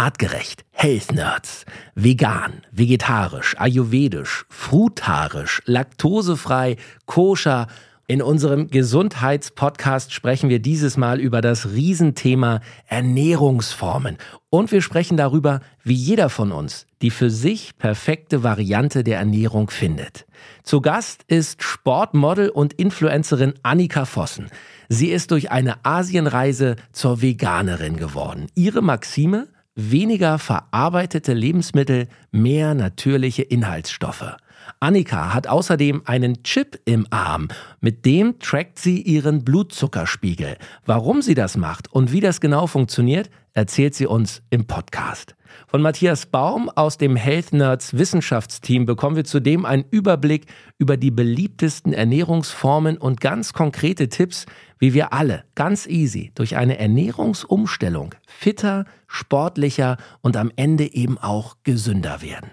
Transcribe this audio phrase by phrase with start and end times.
[0.00, 7.66] artgerecht, Health Nerds, vegan, vegetarisch, ayurvedisch, frutarisch, laktosefrei, koscher.
[8.06, 14.16] In unserem Gesundheitspodcast sprechen wir dieses Mal über das Riesenthema Ernährungsformen.
[14.48, 19.70] Und wir sprechen darüber, wie jeder von uns die für sich perfekte Variante der Ernährung
[19.70, 20.26] findet.
[20.62, 24.48] Zu Gast ist Sportmodel und Influencerin Annika Vossen.
[24.88, 28.46] Sie ist durch eine Asienreise zur Veganerin geworden.
[28.54, 29.48] Ihre Maxime?
[29.80, 34.36] Weniger verarbeitete Lebensmittel, mehr natürliche Inhaltsstoffe.
[34.78, 37.48] Annika hat außerdem einen Chip im Arm,
[37.80, 40.56] mit dem trackt sie ihren Blutzuckerspiegel.
[40.86, 45.34] Warum sie das macht und wie das genau funktioniert, erzählt sie uns im Podcast.
[45.66, 50.46] Von Matthias Baum aus dem Health Nerds Wissenschaftsteam bekommen wir zudem einen Überblick
[50.78, 54.46] über die beliebtesten Ernährungsformen und ganz konkrete Tipps,
[54.78, 61.56] wie wir alle ganz easy durch eine Ernährungsumstellung fitter, sportlicher und am Ende eben auch
[61.64, 62.50] gesünder werden.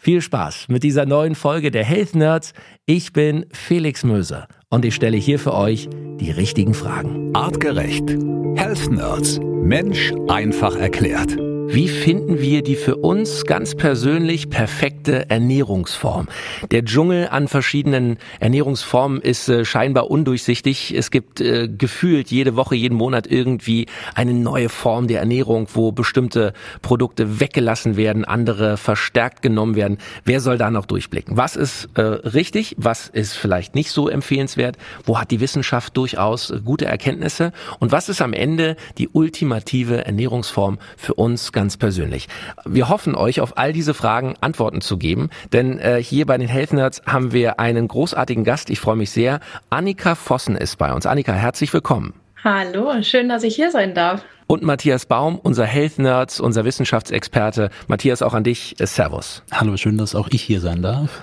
[0.00, 2.52] Viel Spaß mit dieser neuen Folge der Health Nerds.
[2.86, 5.88] Ich bin Felix Möser und ich stelle hier für euch
[6.20, 7.34] die richtigen Fragen.
[7.34, 8.08] Artgerecht.
[8.54, 9.40] Health Nerds.
[9.42, 11.36] Mensch einfach erklärt.
[11.70, 16.26] Wie finden wir die für uns ganz persönlich perfekte Ernährungsform?
[16.70, 20.94] Der Dschungel an verschiedenen Ernährungsformen ist äh, scheinbar undurchsichtig.
[20.96, 25.92] Es gibt äh, gefühlt jede Woche, jeden Monat irgendwie eine neue Form der Ernährung, wo
[25.92, 29.98] bestimmte Produkte weggelassen werden, andere verstärkt genommen werden.
[30.24, 31.36] Wer soll da noch durchblicken?
[31.36, 32.76] Was ist äh, richtig?
[32.78, 34.78] Was ist vielleicht nicht so empfehlenswert?
[35.04, 37.52] Wo hat die Wissenschaft durchaus äh, gute Erkenntnisse?
[37.78, 42.28] Und was ist am Ende die ultimative Ernährungsform für uns ganz persönlich.
[42.64, 46.46] Wir hoffen euch auf all diese Fragen Antworten zu geben, denn äh, hier bei den
[46.46, 48.70] Health Nerds haben wir einen großartigen Gast.
[48.70, 49.40] Ich freue mich sehr.
[49.68, 51.04] Annika Vossen ist bei uns.
[51.04, 52.14] Annika, herzlich willkommen.
[52.44, 54.22] Hallo, schön, dass ich hier sein darf.
[54.50, 57.68] Und Matthias Baum, unser Health Nerds, unser Wissenschaftsexperte.
[57.86, 58.80] Matthias, auch an dich.
[58.80, 59.42] Äh, servus.
[59.52, 61.20] Hallo, schön, dass auch ich hier sein darf.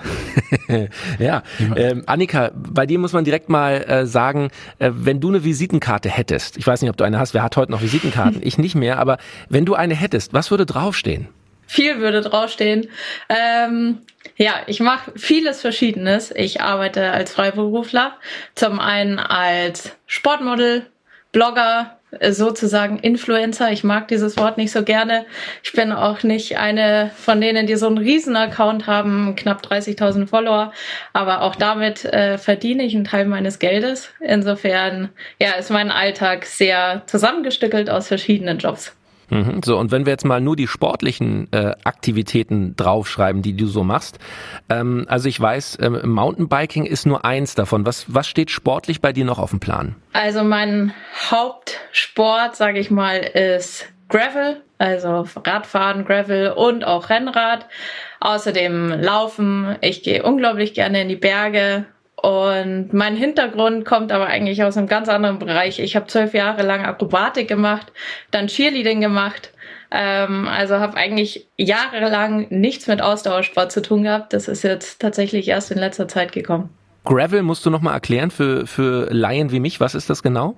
[1.17, 1.41] ja,
[1.75, 6.07] ähm, Annika, bei dir muss man direkt mal äh, sagen, äh, wenn du eine Visitenkarte
[6.07, 8.41] hättest, ich weiß nicht, ob du eine hast, wer hat heute noch Visitenkarten?
[8.43, 9.17] ich nicht mehr, aber
[9.49, 11.27] wenn du eine hättest, was würde draufstehen?
[11.65, 12.89] Viel würde draufstehen.
[13.29, 14.03] Ähm,
[14.37, 16.29] ja, ich mache vieles Verschiedenes.
[16.29, 18.17] Ich arbeite als Freiberufler,
[18.53, 20.85] zum einen als Sportmodel,
[21.31, 21.97] Blogger,
[22.29, 23.71] sozusagen Influencer.
[23.71, 25.25] Ich mag dieses Wort nicht so gerne.
[25.63, 30.71] Ich bin auch nicht eine von denen, die so einen Riesen-Account haben, knapp 30.000 Follower.
[31.13, 34.09] Aber auch damit äh, verdiene ich einen Teil meines Geldes.
[34.19, 35.09] Insofern,
[35.39, 38.95] ja, ist mein Alltag sehr zusammengestückelt aus verschiedenen Jobs.
[39.35, 39.61] Mhm.
[39.63, 43.83] So, und wenn wir jetzt mal nur die sportlichen äh, Aktivitäten draufschreiben, die du so
[43.83, 44.19] machst,
[44.69, 47.85] ähm, also ich weiß, ähm, Mountainbiking ist nur eins davon.
[47.85, 49.95] Was, was steht sportlich bei dir noch auf dem Plan?
[50.13, 50.93] Also mein
[51.29, 57.67] Hauptsport, sage ich mal, ist Gravel, also Radfahren, Gravel und auch Rennrad.
[58.21, 59.75] Außerdem Laufen.
[59.81, 61.85] Ich gehe unglaublich gerne in die Berge,
[62.25, 65.77] und mein Hintergrund kommt aber eigentlich aus einem ganz anderen Bereich.
[65.77, 67.91] Ich habe zwölf Jahre lang Akrobatik gemacht,
[68.31, 69.51] dann Cheerleading gemacht.
[69.91, 74.33] Ähm, also habe eigentlich jahrelang nichts mit Ausdauersport zu tun gehabt.
[74.33, 76.71] Das ist jetzt tatsächlich erst in letzter Zeit gekommen.
[77.03, 79.79] Gravel musst du nochmal erklären für, für Laien wie mich.
[79.79, 80.57] Was ist das genau?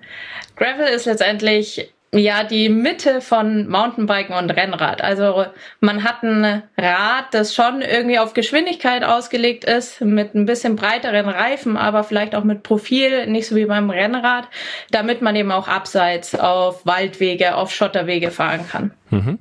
[0.56, 5.02] Gravel ist letztendlich ja, die Mitte von Mountainbiken und Rennrad.
[5.02, 5.46] Also
[5.82, 11.28] man hat ein Rad, das schon irgendwie auf Geschwindigkeit ausgelegt ist, mit ein bisschen breiteren
[11.28, 14.48] Reifen, aber vielleicht auch mit Profil, nicht so wie beim Rennrad,
[14.92, 18.92] damit man eben auch abseits auf Waldwege, auf Schotterwege fahren kann.
[19.10, 19.40] Mhm.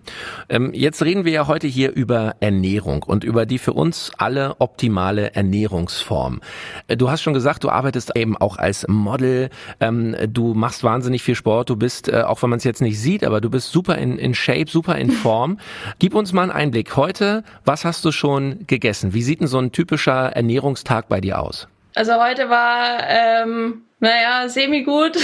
[0.49, 4.56] Ähm, jetzt reden wir ja heute hier über Ernährung und über die für uns alle
[4.60, 6.41] optimale Ernährungsform.
[6.87, 9.50] Äh, du hast schon gesagt, du arbeitest eben auch als Model,
[9.81, 13.00] ähm, du machst wahnsinnig viel Sport, du bist, äh, auch wenn man es jetzt nicht
[13.00, 15.59] sieht, aber du bist super in, in Shape, super in Form.
[15.98, 16.97] Gib uns mal einen Einblick.
[16.97, 19.15] Heute, was hast du schon gegessen?
[19.15, 21.69] Wie sieht denn so ein typischer Ernährungstag bei dir aus?
[21.97, 25.17] Also heute war ähm, naja, semi-gut.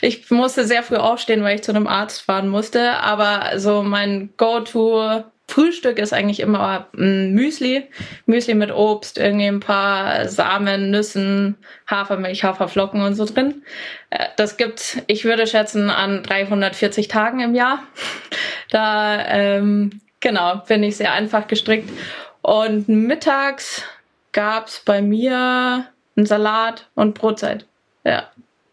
[0.00, 2.94] Ich musste sehr früh aufstehen, weil ich zu einem Arzt fahren musste.
[2.94, 7.88] Aber so mein Go-To Frühstück ist eigentlich immer ein Müsli.
[8.26, 11.56] Müsli mit Obst, irgendwie ein paar Samen, Nüssen,
[11.88, 13.62] Hafermilch, Haferflocken und so drin.
[14.10, 17.82] Äh, das gibt, ich würde schätzen, an 340 Tagen im Jahr.
[18.70, 21.88] Da, ähm, genau, bin ich sehr einfach gestrickt.
[22.42, 23.82] Und mittags
[24.32, 25.86] gab's bei mir
[26.18, 27.64] einen Salat und Brotzeit.
[28.04, 28.24] Ja.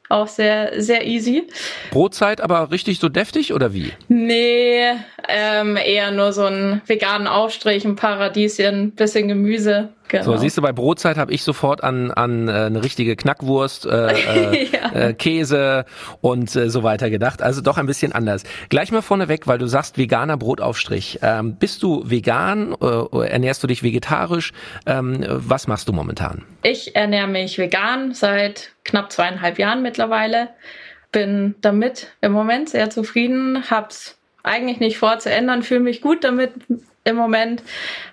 [0.07, 1.47] Auch sehr, sehr easy.
[1.89, 3.91] Brotzeit aber richtig so deftig oder wie?
[4.07, 4.91] Nee,
[5.27, 9.89] ähm, eher nur so einen veganen Aufstrich, ein paar Radieschen, bisschen Gemüse.
[10.07, 10.23] Genau.
[10.23, 14.07] So, siehst du, bei Brotzeit habe ich sofort an, an äh, eine richtige Knackwurst, äh,
[14.11, 14.91] äh, ja.
[14.91, 15.85] äh, Käse
[16.21, 17.41] und äh, so weiter gedacht.
[17.41, 18.43] Also doch ein bisschen anders.
[18.69, 21.19] Gleich mal vorneweg, weil du sagst veganer Brotaufstrich.
[21.21, 22.75] Ähm, bist du vegan?
[22.81, 24.53] Äh, ernährst du dich vegetarisch?
[24.85, 26.43] Ähm, was machst du momentan?
[26.63, 30.49] Ich ernähre mich vegan seit knapp zweieinhalb Jahren mittlerweile.
[31.11, 36.23] Bin damit im Moment sehr zufrieden, hab's eigentlich nicht vor zu ändern, fühle mich gut
[36.23, 36.51] damit
[37.05, 37.61] im Moment.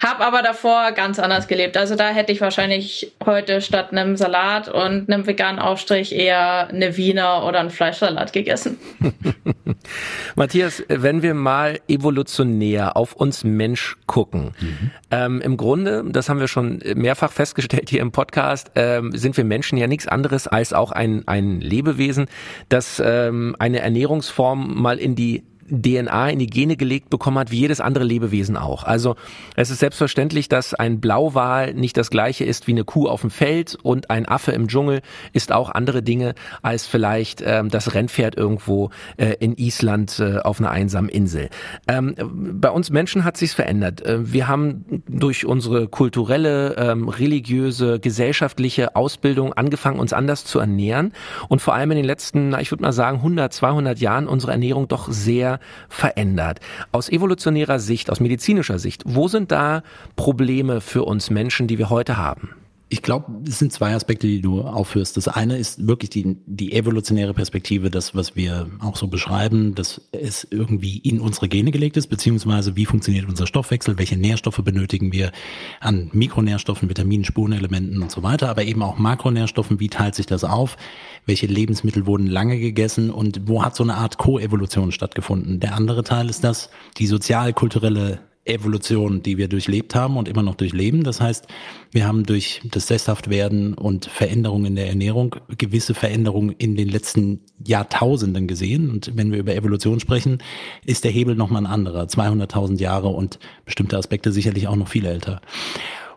[0.02, 1.76] Hab aber davor ganz anders gelebt.
[1.78, 6.96] Also da hätte ich wahrscheinlich heute statt einem Salat und einem veganen Aufstrich eher eine
[6.98, 8.78] Wiener oder einen Fleischsalat gegessen.
[10.36, 14.90] Matthias, wenn wir mal evolutionär auf uns Mensch gucken, mhm.
[15.10, 19.44] ähm, im Grunde, das haben wir schon mehrfach festgestellt hier im Podcast, ähm, sind wir
[19.44, 22.26] Menschen ja nichts anderes als auch ein, ein Lebewesen,
[22.68, 27.58] das ähm, eine Ernährungsform mal in die DNA in die Gene gelegt bekommen hat, wie
[27.58, 28.84] jedes andere Lebewesen auch.
[28.84, 29.16] Also
[29.56, 33.30] es ist selbstverständlich, dass ein Blauwal nicht das gleiche ist wie eine Kuh auf dem
[33.30, 35.00] Feld und ein Affe im Dschungel
[35.32, 40.60] ist auch andere Dinge als vielleicht ähm, das Rennpferd irgendwo äh, in Island äh, auf
[40.60, 41.48] einer einsamen Insel.
[41.88, 42.14] Ähm,
[42.60, 44.04] bei uns Menschen hat sich's verändert.
[44.04, 51.12] Äh, wir haben durch unsere kulturelle, ähm, religiöse, gesellschaftliche Ausbildung angefangen, uns anders zu ernähren
[51.48, 54.88] und vor allem in den letzten, ich würde mal sagen, 100, 200 Jahren unsere Ernährung
[54.88, 56.60] doch sehr verändert.
[56.92, 59.82] Aus evolutionärer Sicht, aus medizinischer Sicht, wo sind da
[60.16, 62.61] Probleme für uns Menschen, die wir heute haben?
[62.92, 65.16] Ich glaube, es sind zwei Aspekte, die du aufführst.
[65.16, 70.02] Das eine ist wirklich die, die evolutionäre Perspektive, das, was wir auch so beschreiben, dass
[70.12, 75.10] es irgendwie in unsere Gene gelegt ist, beziehungsweise wie funktioniert unser Stoffwechsel, welche Nährstoffe benötigen
[75.10, 75.32] wir
[75.80, 80.44] an Mikronährstoffen, Vitaminen, Spurenelementen und so weiter, aber eben auch Makronährstoffen, wie teilt sich das
[80.44, 80.76] auf,
[81.24, 85.60] welche Lebensmittel wurden lange gegessen und wo hat so eine Art Koevolution stattgefunden.
[85.60, 86.68] Der andere Teil ist das,
[86.98, 91.04] die sozial-kulturelle Evolution, die wir durchlebt haben und immer noch durchleben.
[91.04, 91.46] Das heißt,
[91.92, 97.40] wir haben durch das Sesshaftwerden und Veränderungen in der Ernährung gewisse Veränderungen in den letzten
[97.64, 98.90] Jahrtausenden gesehen.
[98.90, 100.42] Und wenn wir über Evolution sprechen,
[100.84, 102.04] ist der Hebel nochmal ein anderer.
[102.04, 105.40] 200.000 Jahre und bestimmte Aspekte sicherlich auch noch viel älter.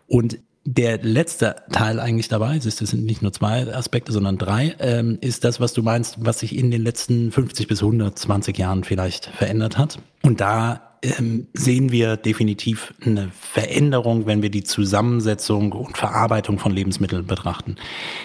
[0.07, 5.19] Und der letzte Teil eigentlich dabei, es sind nicht nur zwei Aspekte, sondern drei, ähm,
[5.22, 9.27] ist das, was du meinst, was sich in den letzten 50 bis 120 Jahren vielleicht
[9.27, 10.00] verändert hat.
[10.24, 16.72] Und da ähm, sehen wir definitiv eine Veränderung, wenn wir die Zusammensetzung und Verarbeitung von
[16.72, 17.76] Lebensmitteln betrachten.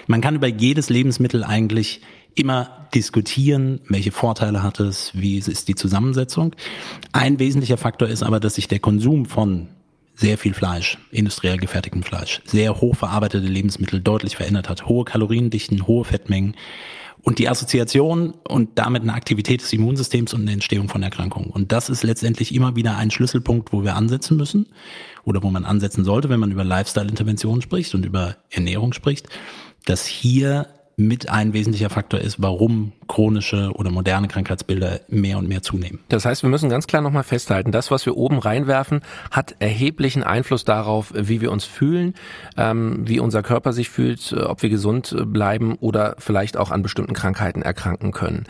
[0.06, 2.00] Man kann über jedes Lebensmittel eigentlich
[2.34, 6.54] immer diskutieren, welche Vorteile hat es, wie ist die Zusammensetzung.
[7.12, 9.68] Ein wesentlicher Faktor ist aber, dass sich der Konsum von
[10.14, 14.86] sehr viel Fleisch, industriell gefertigtem Fleisch, sehr hoch verarbeitete Lebensmittel deutlich verändert hat.
[14.86, 16.56] Hohe Kaloriendichten, hohe Fettmengen
[17.22, 21.50] und die Assoziation und damit eine Aktivität des Immunsystems und eine Entstehung von Erkrankungen.
[21.50, 24.66] Und das ist letztendlich immer wieder ein Schlüsselpunkt, wo wir ansetzen müssen
[25.24, 29.28] oder wo man ansetzen sollte, wenn man über Lifestyle-Interventionen spricht und über Ernährung spricht,
[29.84, 30.66] dass hier
[31.00, 36.00] mit ein wesentlicher Faktor ist, warum chronische oder moderne Krankheitsbilder mehr und mehr zunehmen.
[36.08, 39.00] Das heißt, wir müssen ganz klar nochmal festhalten, das, was wir oben reinwerfen,
[39.30, 42.14] hat erheblichen Einfluss darauf, wie wir uns fühlen,
[42.56, 46.70] ähm, wie unser Körper sich fühlt, äh, ob wir gesund äh, bleiben oder vielleicht auch
[46.70, 48.44] an bestimmten Krankheiten erkranken können.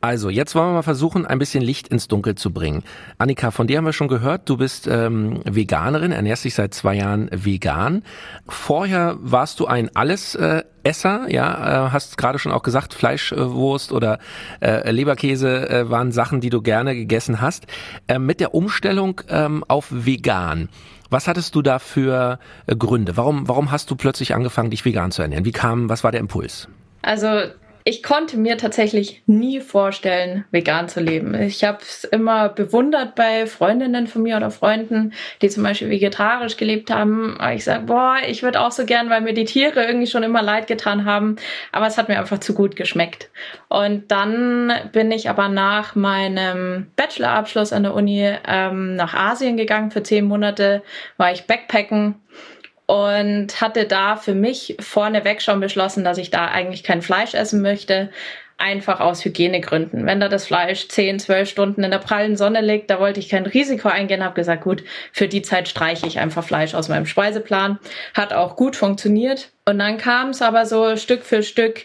[0.00, 2.84] Also, jetzt wollen wir mal versuchen, ein bisschen Licht ins Dunkel zu bringen.
[3.18, 6.94] Annika, von dir haben wir schon gehört, du bist ähm, Veganerin, ernährst dich seit zwei
[6.94, 8.04] Jahren vegan.
[8.46, 9.94] Vorher warst du ein
[10.84, 14.18] Allesesser, ja, äh, hast gerade schon auch gesagt, Fleischwurst oder
[14.60, 17.66] äh, Leberkäse äh, waren Sachen, die du gerne gegessen hast.
[18.06, 20.68] Äh, mit der Umstellung ähm, auf vegan,
[21.10, 23.16] was hattest du da für äh, Gründe?
[23.16, 25.44] Warum, warum hast du plötzlich angefangen, dich vegan zu ernähren?
[25.44, 26.68] Wie kam, was war der Impuls?
[27.02, 27.28] Also
[27.88, 31.32] ich konnte mir tatsächlich nie vorstellen, vegan zu leben.
[31.32, 36.58] Ich habe es immer bewundert bei Freundinnen von mir oder Freunden, die zum Beispiel vegetarisch
[36.58, 37.40] gelebt haben.
[37.40, 40.22] Aber ich sage, boah, ich würde auch so gern, weil mir die Tiere irgendwie schon
[40.22, 41.36] immer leid getan haben.
[41.72, 43.30] Aber es hat mir einfach zu gut geschmeckt.
[43.68, 49.92] Und dann bin ich aber nach meinem Bachelorabschluss an der Uni ähm, nach Asien gegangen.
[49.92, 50.82] Für zehn Monate
[51.16, 52.16] war ich Backpacken
[52.88, 57.60] und hatte da für mich vorneweg schon beschlossen, dass ich da eigentlich kein Fleisch essen
[57.60, 58.08] möchte.
[58.56, 60.06] Einfach aus Hygienegründen.
[60.06, 63.28] Wenn da das Fleisch 10, 12 Stunden in der prallen Sonne liegt, da wollte ich
[63.28, 67.04] kein Risiko eingehen, habe gesagt, gut, für die Zeit streiche ich einfach Fleisch aus meinem
[67.04, 67.78] Speiseplan.
[68.14, 69.50] Hat auch gut funktioniert.
[69.66, 71.84] Und dann kam es aber so Stück für Stück,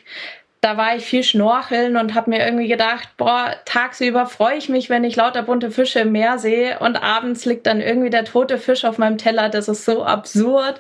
[0.64, 4.90] da war ich viel schnorcheln und habe mir irgendwie gedacht, boah, tagsüber freue ich mich,
[4.90, 8.58] wenn ich lauter bunte Fische im Meer sehe und abends liegt dann irgendwie der tote
[8.58, 9.50] Fisch auf meinem Teller.
[9.50, 10.80] Das ist so absurd.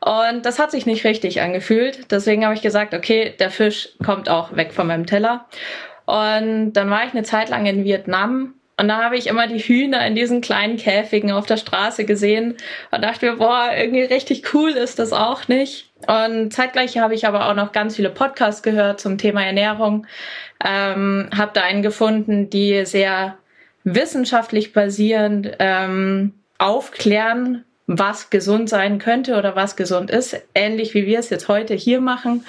[0.00, 2.12] Und das hat sich nicht richtig angefühlt.
[2.12, 5.46] Deswegen habe ich gesagt, okay, der Fisch kommt auch weg von meinem Teller.
[6.04, 9.58] Und dann war ich eine Zeit lang in Vietnam Und da habe ich immer die
[9.58, 12.56] Hühner in diesen kleinen Käfigen auf der Straße gesehen
[12.90, 15.90] und dachte mir, boah, irgendwie richtig cool ist das auch nicht.
[16.06, 20.06] Und zeitgleich habe ich aber auch noch ganz viele Podcasts gehört zum Thema Ernährung.
[20.62, 23.38] Ähm, habe da einen gefunden, die sehr
[23.84, 31.20] wissenschaftlich basierend ähm, aufklären, was gesund sein könnte oder was gesund ist, ähnlich wie wir
[31.20, 32.44] es jetzt heute hier machen.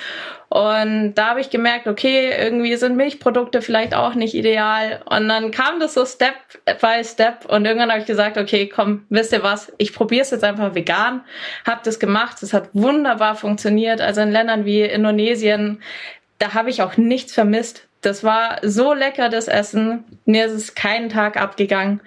[0.49, 5.01] Und da habe ich gemerkt, okay, irgendwie sind Milchprodukte vielleicht auch nicht ideal.
[5.05, 6.35] Und dann kam das so Step
[6.79, 7.45] by Step.
[7.45, 10.73] Und irgendwann habe ich gesagt, okay, komm, wisst ihr was, ich probiere es jetzt einfach
[10.73, 11.21] vegan.
[11.65, 13.99] Habe das gemacht, es hat wunderbar funktioniert.
[13.99, 15.81] Also in Ländern wie Indonesien,
[16.39, 17.87] da habe ich auch nichts vermisst.
[18.01, 20.05] Das war so lecker, das Essen.
[20.25, 21.99] Mir ist es keinen Tag abgegangen.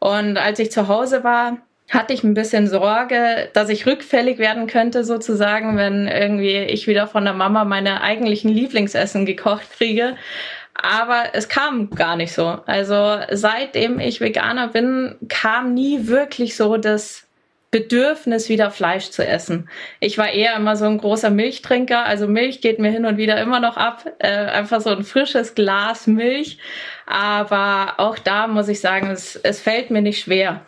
[0.00, 1.58] Und als ich zu Hause war,
[1.94, 7.06] hatte ich ein bisschen Sorge, dass ich rückfällig werden könnte, sozusagen, wenn irgendwie ich wieder
[7.06, 10.16] von der Mama meine eigentlichen Lieblingsessen gekocht kriege.
[10.74, 12.58] Aber es kam gar nicht so.
[12.66, 17.24] Also seitdem ich Veganer bin, kam nie wirklich so das
[17.70, 19.68] Bedürfnis, wieder Fleisch zu essen.
[19.98, 22.04] Ich war eher immer so ein großer Milchtrinker.
[22.04, 24.04] Also Milch geht mir hin und wieder immer noch ab.
[24.20, 26.58] Äh, einfach so ein frisches Glas Milch.
[27.06, 30.64] Aber auch da muss ich sagen, es, es fällt mir nicht schwer.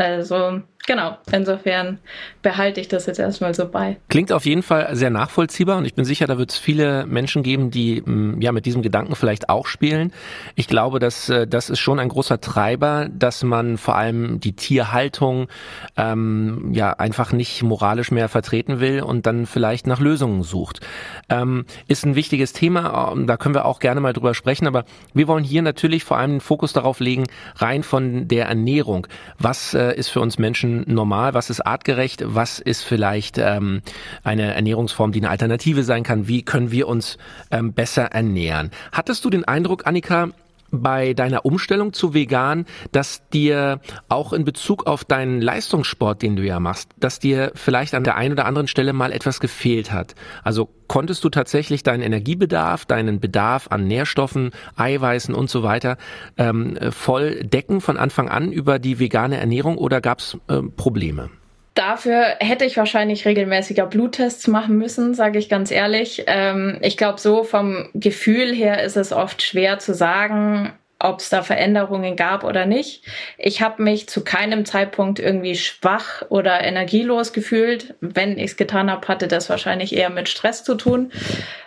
[0.00, 1.98] Also genau, insofern
[2.42, 3.98] behalte ich das jetzt erstmal so bei.
[4.08, 7.42] Klingt auf jeden Fall sehr nachvollziehbar und ich bin sicher, da wird es viele Menschen
[7.42, 10.12] geben, die mm, ja mit diesem Gedanken vielleicht auch spielen.
[10.56, 14.54] Ich glaube, dass äh, das ist schon ein großer Treiber, dass man vor allem die
[14.56, 15.48] Tierhaltung
[15.96, 20.80] ähm, ja einfach nicht moralisch mehr vertreten will und dann vielleicht nach Lösungen sucht.
[21.28, 24.84] Ähm, ist ein wichtiges Thema, ähm, da können wir auch gerne mal drüber sprechen, aber
[25.14, 27.24] wir wollen hier natürlich vor allem den Fokus darauf legen,
[27.56, 29.06] rein von der Ernährung.
[29.38, 31.34] Was äh, ist für uns Menschen normal?
[31.34, 32.22] Was ist artgerecht?
[32.26, 33.82] Was ist vielleicht ähm,
[34.24, 36.28] eine Ernährungsform, die eine Alternative sein kann?
[36.28, 37.18] Wie können wir uns
[37.50, 38.70] ähm, besser ernähren?
[38.92, 40.30] Hattest du den Eindruck, Annika,
[40.70, 46.44] bei deiner Umstellung zu vegan, dass dir auch in Bezug auf deinen Leistungssport, den du
[46.44, 50.14] ja machst, dass dir vielleicht an der einen oder anderen Stelle mal etwas gefehlt hat?
[50.44, 55.96] Also konntest du tatsächlich deinen Energiebedarf, deinen Bedarf an Nährstoffen, Eiweißen und so weiter
[56.36, 61.30] ähm, voll decken von Anfang an über die vegane Ernährung oder gab es äh, Probleme?
[61.74, 66.24] Dafür hätte ich wahrscheinlich regelmäßiger Bluttests machen müssen, sage ich ganz ehrlich.
[66.26, 71.30] Ähm, ich glaube, so vom Gefühl her ist es oft schwer zu sagen, ob es
[71.30, 73.04] da Veränderungen gab oder nicht.
[73.38, 77.94] Ich habe mich zu keinem Zeitpunkt irgendwie schwach oder energielos gefühlt.
[78.00, 81.10] Wenn ich es getan habe, hatte das wahrscheinlich eher mit Stress zu tun.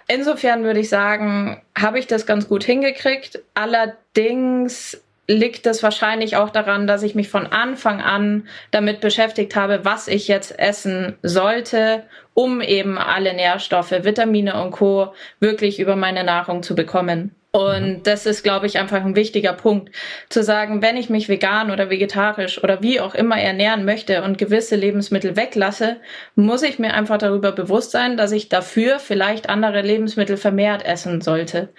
[0.08, 3.40] Insofern würde ich sagen, habe ich das ganz gut hingekriegt.
[3.56, 9.86] Allerdings liegt es wahrscheinlich auch daran, dass ich mich von Anfang an damit beschäftigt habe,
[9.86, 12.04] was ich jetzt essen sollte,
[12.34, 15.14] um eben alle Nährstoffe, Vitamine und Co.
[15.40, 17.36] wirklich über meine Nahrung zu bekommen.
[17.56, 18.04] Und mhm.
[18.04, 19.96] das ist, glaube ich, einfach ein wichtiger Punkt,
[20.28, 24.40] zu sagen, wenn ich mich vegan oder vegetarisch oder wie auch immer ernähren möchte und
[24.40, 25.98] gewisse Lebensmittel weglasse,
[26.34, 31.22] muss ich mir einfach darüber bewusst sein, dass ich dafür vielleicht andere Lebensmittel vermehrt essen
[31.22, 31.70] sollte.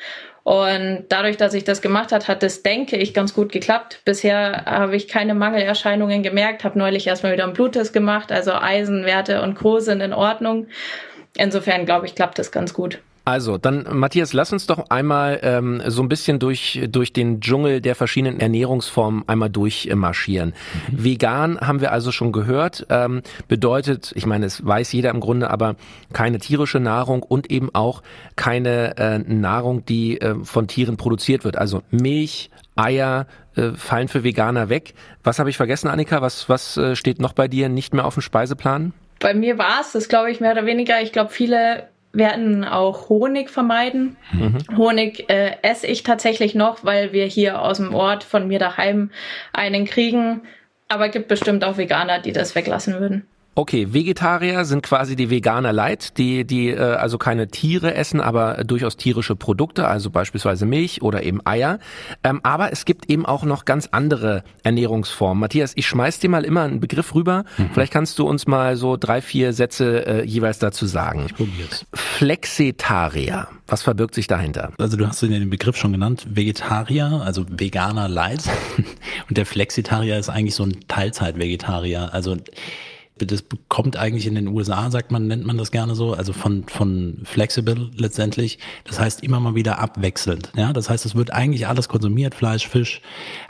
[0.44, 4.02] Und dadurch, dass ich das gemacht hat, hat das, denke ich, ganz gut geklappt.
[4.04, 9.40] Bisher habe ich keine Mangelerscheinungen gemerkt, habe neulich erstmal wieder einen Bluttest gemacht, also Eisenwerte
[9.40, 9.80] und Co.
[9.80, 10.66] sind in Ordnung.
[11.36, 13.00] Insofern glaube ich, klappt das ganz gut.
[13.26, 17.80] Also, dann Matthias, lass uns doch einmal ähm, so ein bisschen durch, durch den Dschungel
[17.80, 20.52] der verschiedenen Ernährungsformen einmal durchmarschieren.
[20.90, 21.04] Mhm.
[21.04, 25.48] Vegan haben wir also schon gehört, ähm, bedeutet, ich meine, es weiß jeder im Grunde,
[25.48, 25.76] aber
[26.12, 28.02] keine tierische Nahrung und eben auch
[28.36, 31.56] keine äh, Nahrung, die äh, von Tieren produziert wird.
[31.56, 33.26] Also Milch, Eier
[33.56, 34.92] äh, fallen für Veganer weg.
[35.22, 36.20] Was habe ich vergessen, Annika?
[36.20, 38.92] Was, was äh, steht noch bei dir nicht mehr auf dem Speiseplan?
[39.20, 41.00] Bei mir war es das, glaube ich, mehr oder weniger.
[41.00, 44.16] Ich glaube, viele werden auch Honig vermeiden.
[44.32, 44.58] Mhm.
[44.76, 49.10] Honig äh, esse ich tatsächlich noch, weil wir hier aus dem Ort von mir daheim
[49.52, 50.42] einen kriegen.
[50.88, 53.26] Aber gibt bestimmt auch Veganer, die das weglassen würden.
[53.56, 58.64] Okay, Vegetarier sind quasi die Veganer Light, die die äh, also keine Tiere essen, aber
[58.64, 61.78] durchaus tierische Produkte, also beispielsweise Milch oder eben Eier.
[62.24, 65.40] Ähm, aber es gibt eben auch noch ganz andere Ernährungsformen.
[65.40, 67.44] Matthias, ich schmeiß dir mal immer einen Begriff rüber.
[67.56, 67.70] Mhm.
[67.72, 71.26] Vielleicht kannst du uns mal so drei, vier Sätze äh, jeweils dazu sagen.
[71.26, 71.86] Ich probier's.
[71.94, 73.46] Flexitarier.
[73.68, 74.72] Was verbirgt sich dahinter?
[74.78, 78.42] Also du hast den Begriff schon genannt, Vegetarier, also Veganer Light.
[79.28, 82.12] Und der Flexitarier ist eigentlich so ein Teilzeit-Vegetarier.
[82.12, 82.36] Also
[83.16, 86.64] das kommt eigentlich in den USA, sagt man, nennt man das gerne so, also von,
[86.66, 88.58] von flexible letztendlich.
[88.84, 90.50] Das heißt immer mal wieder abwechselnd.
[90.56, 93.00] Ja, das heißt, es wird eigentlich alles konsumiert, Fleisch, Fisch,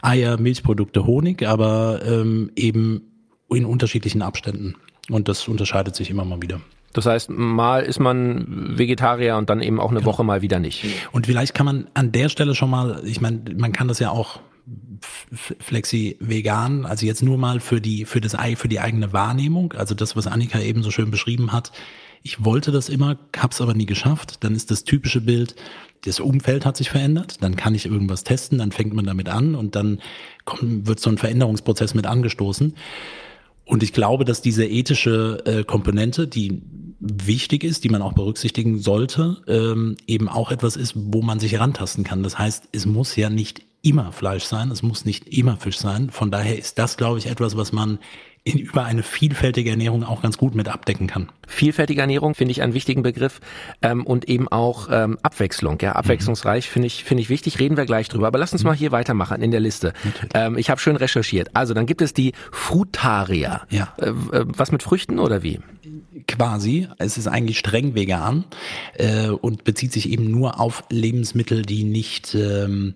[0.03, 3.03] Eier, Milchprodukte, Honig, aber ähm, eben
[3.49, 4.75] in unterschiedlichen Abständen.
[5.11, 6.61] Und das unterscheidet sich immer mal wieder.
[6.93, 10.13] Das heißt, mal ist man Vegetarier und dann eben auch eine genau.
[10.13, 10.85] Woche mal wieder nicht.
[11.13, 14.11] Und vielleicht kann man an der Stelle schon mal, ich meine, man kann das ja
[14.11, 14.41] auch
[15.33, 19.95] Flexi vegan, also jetzt nur mal für die, für das, für die eigene Wahrnehmung, also
[19.95, 21.73] das, was Annika eben so schön beschrieben hat.
[22.23, 24.43] Ich wollte das immer, hab's aber nie geschafft.
[24.43, 25.55] Dann ist das typische Bild,
[26.05, 29.55] das Umfeld hat sich verändert, dann kann ich irgendwas testen, dann fängt man damit an
[29.55, 30.01] und dann
[30.45, 32.75] kommt, wird so ein Veränderungsprozess mit angestoßen.
[33.67, 36.63] Und ich glaube, dass diese ethische äh, Komponente, die
[37.01, 41.53] wichtig ist, die man auch berücksichtigen sollte, ähm, eben auch etwas ist, wo man sich
[41.53, 42.23] herantasten kann.
[42.23, 46.11] Das heißt, es muss ja nicht immer Fleisch sein, es muss nicht immer Fisch sein.
[46.11, 47.99] Von daher ist das, glaube ich, etwas, was man
[48.45, 51.31] in, über eine vielfältige Ernährung auch ganz gut mit abdecken kann.
[51.47, 53.41] Vielfältige Ernährung finde ich einen wichtigen Begriff
[53.83, 55.79] ähm, und eben auch ähm, Abwechslung.
[55.81, 57.59] Ja, abwechslungsreich finde ich finde ich wichtig.
[57.59, 58.27] Reden wir gleich drüber.
[58.27, 58.69] Aber lass uns mhm.
[58.69, 59.95] mal hier weitermachen in der Liste.
[60.35, 61.51] Ähm, ich habe schön recherchiert.
[61.55, 63.63] Also dann gibt es die Frutarier.
[63.71, 63.95] Ja.
[63.97, 65.61] Äh, äh, was mit Früchten oder wie?
[66.27, 66.89] Quasi.
[66.99, 68.45] Es ist eigentlich streng vegan
[68.95, 72.95] äh, und bezieht sich eben nur auf Lebensmittel, die nicht ähm,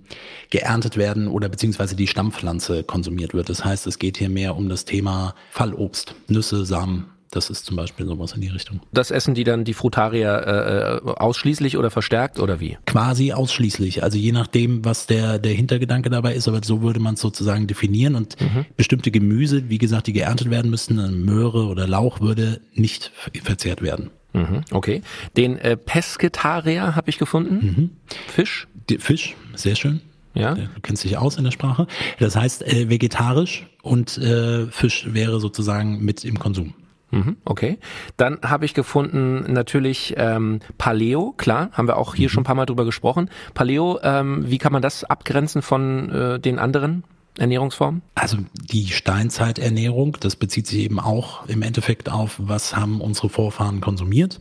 [0.50, 3.48] geerntet werden oder beziehungsweise die Stammpflanze konsumiert wird.
[3.48, 7.76] Das heißt, es geht hier mehr um das Thema Fallobst, Nüsse, Samen, das ist zum
[7.76, 8.80] Beispiel sowas in die Richtung.
[8.92, 12.78] Das essen die dann die Frutarier äh, äh, ausschließlich oder verstärkt oder wie?
[12.86, 14.02] Quasi ausschließlich.
[14.02, 17.66] Also je nachdem, was der, der Hintergedanke dabei ist, aber so würde man es sozusagen
[17.66, 18.14] definieren.
[18.14, 18.64] Und mhm.
[18.76, 24.10] bestimmte Gemüse, wie gesagt, die geerntet werden müssten, Möhre oder Lauch würde nicht verzehrt werden.
[24.32, 25.02] Mhm, okay.
[25.36, 27.54] Den äh, Pesketarier habe ich gefunden.
[27.54, 27.90] Mhm.
[28.28, 28.68] Fisch?
[28.88, 30.00] Die, Fisch, sehr schön.
[30.34, 30.54] Ja.
[30.54, 31.86] Du kennst dich aus in der Sprache.
[32.20, 36.74] Das heißt äh, vegetarisch und äh, Fisch wäre sozusagen mit im Konsum.
[37.10, 37.78] Mhm, okay.
[38.16, 42.32] Dann habe ich gefunden natürlich ähm, Paleo, klar, haben wir auch hier mhm.
[42.32, 43.30] schon ein paar Mal drüber gesprochen.
[43.54, 47.04] Paleo, ähm, wie kann man das abgrenzen von äh, den anderen
[47.38, 48.02] Ernährungsformen?
[48.14, 53.80] Also die Steinzeiternährung, das bezieht sich eben auch im Endeffekt auf, was haben unsere Vorfahren
[53.80, 54.38] konsumiert.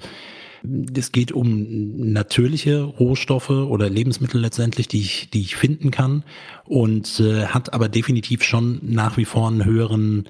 [0.94, 6.24] Es geht um natürliche Rohstoffe oder Lebensmittel letztendlich, die ich, die ich finden kann
[6.66, 10.28] und äh, hat aber definitiv schon nach wie vor einen höheren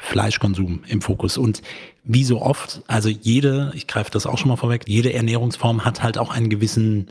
[0.00, 1.38] Fleischkonsum im Fokus.
[1.38, 1.62] Und
[2.04, 6.02] wie so oft, also jede, ich greife das auch schon mal vorweg, jede Ernährungsform hat
[6.02, 7.08] halt auch einen gewissen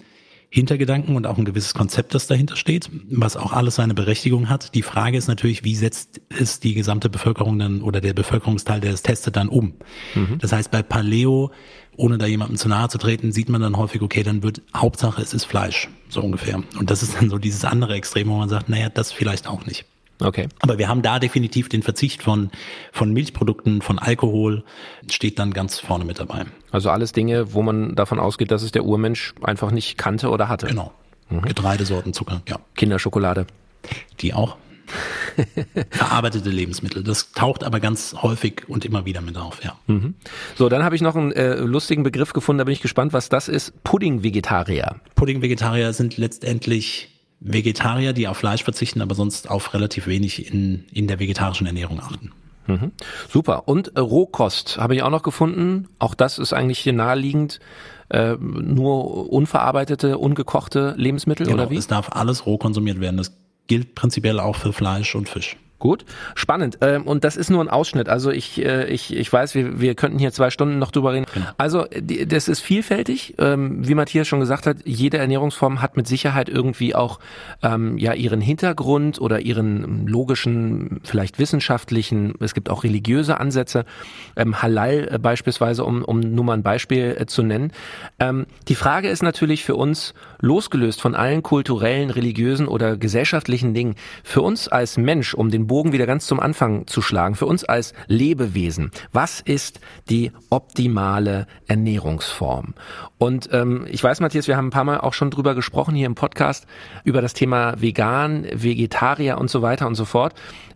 [0.51, 4.73] Hintergedanken und auch ein gewisses Konzept, das dahinter steht, was auch alles seine Berechtigung hat.
[4.73, 8.93] Die Frage ist natürlich, wie setzt es die gesamte Bevölkerung dann oder der Bevölkerungsteil, der
[8.93, 9.75] es testet, dann um?
[10.15, 10.39] Mhm.
[10.39, 11.51] Das heißt, bei Paleo,
[11.97, 15.21] ohne da jemandem zu nahe zu treten, sieht man dann häufig, okay, dann wird Hauptsache,
[15.21, 16.63] es ist Fleisch, so ungefähr.
[16.79, 19.67] Und das ist dann so dieses andere Extrem, wo man sagt, naja, das vielleicht auch
[19.67, 19.85] nicht.
[20.21, 20.49] Okay.
[20.59, 22.51] Aber wir haben da definitiv den Verzicht von,
[22.91, 24.63] von Milchprodukten, von Alkohol,
[25.09, 26.45] steht dann ganz vorne mit dabei.
[26.71, 30.49] Also alles Dinge, wo man davon ausgeht, dass es der Urmensch einfach nicht kannte oder
[30.49, 30.67] hatte.
[30.67, 30.91] Genau.
[31.29, 31.43] Mhm.
[31.43, 32.59] Getreidesorten, Zucker, ja.
[32.75, 33.47] Kinderschokolade.
[34.19, 34.57] Die auch.
[35.91, 37.03] Verarbeitete Lebensmittel.
[37.03, 39.77] Das taucht aber ganz häufig und immer wieder mit auf, ja.
[39.87, 40.15] Mhm.
[40.55, 43.29] So, dann habe ich noch einen äh, lustigen Begriff gefunden, da bin ich gespannt, was
[43.29, 43.83] das ist.
[43.83, 44.95] Pudding-Vegetarier.
[45.15, 51.07] Pudding-Vegetarier sind letztendlich Vegetarier, die auf Fleisch verzichten, aber sonst auf relativ wenig in, in
[51.07, 52.31] der vegetarischen Ernährung achten.
[52.67, 52.91] Mhm.
[53.29, 53.67] Super.
[53.67, 55.87] Und äh, Rohkost habe ich auch noch gefunden.
[55.99, 57.59] Auch das ist eigentlich hier naheliegend.
[58.09, 61.77] Äh, nur unverarbeitete, ungekochte Lebensmittel genau, oder wie?
[61.77, 63.17] Es darf alles roh konsumiert werden.
[63.17, 65.57] Das gilt prinzipiell auch für Fleisch und Fisch.
[65.79, 66.03] Gut,
[66.35, 66.77] spannend.
[66.81, 68.09] Ähm, und das ist nur ein Ausschnitt.
[68.09, 71.25] Also ich, äh, ich, ich weiß, wir, wir könnten hier zwei Stunden noch drüber reden.
[71.33, 71.45] Genau.
[71.57, 71.85] Also
[72.27, 73.35] das ist vielfältig.
[73.37, 77.19] Ähm, wie Matthias schon gesagt hat, jede Ernährungsform hat mit Sicherheit irgendwie auch
[77.63, 82.33] ähm, ja ihren Hintergrund oder ihren logischen, vielleicht wissenschaftlichen.
[82.41, 83.85] Es gibt auch religiöse Ansätze.
[84.35, 87.71] Ähm, Halal äh, beispielsweise, um, um nur mal ein Beispiel äh, zu nennen.
[88.19, 93.95] Ähm, die Frage ist natürlich für uns losgelöst von allen kulturellen, religiösen oder gesellschaftlichen Dingen.
[94.25, 97.63] Für uns als Mensch, um den Bogen wieder ganz zum Anfang zu schlagen, für uns
[97.63, 99.79] als Lebewesen, was ist
[100.09, 102.73] die optimale Ernährungsform?
[103.17, 106.07] Und ähm, ich weiß, Matthias, wir haben ein paar Mal auch schon drüber gesprochen hier
[106.07, 106.67] im Podcast,
[107.05, 110.33] über das Thema Vegan, Vegetarier und so weiter und so fort.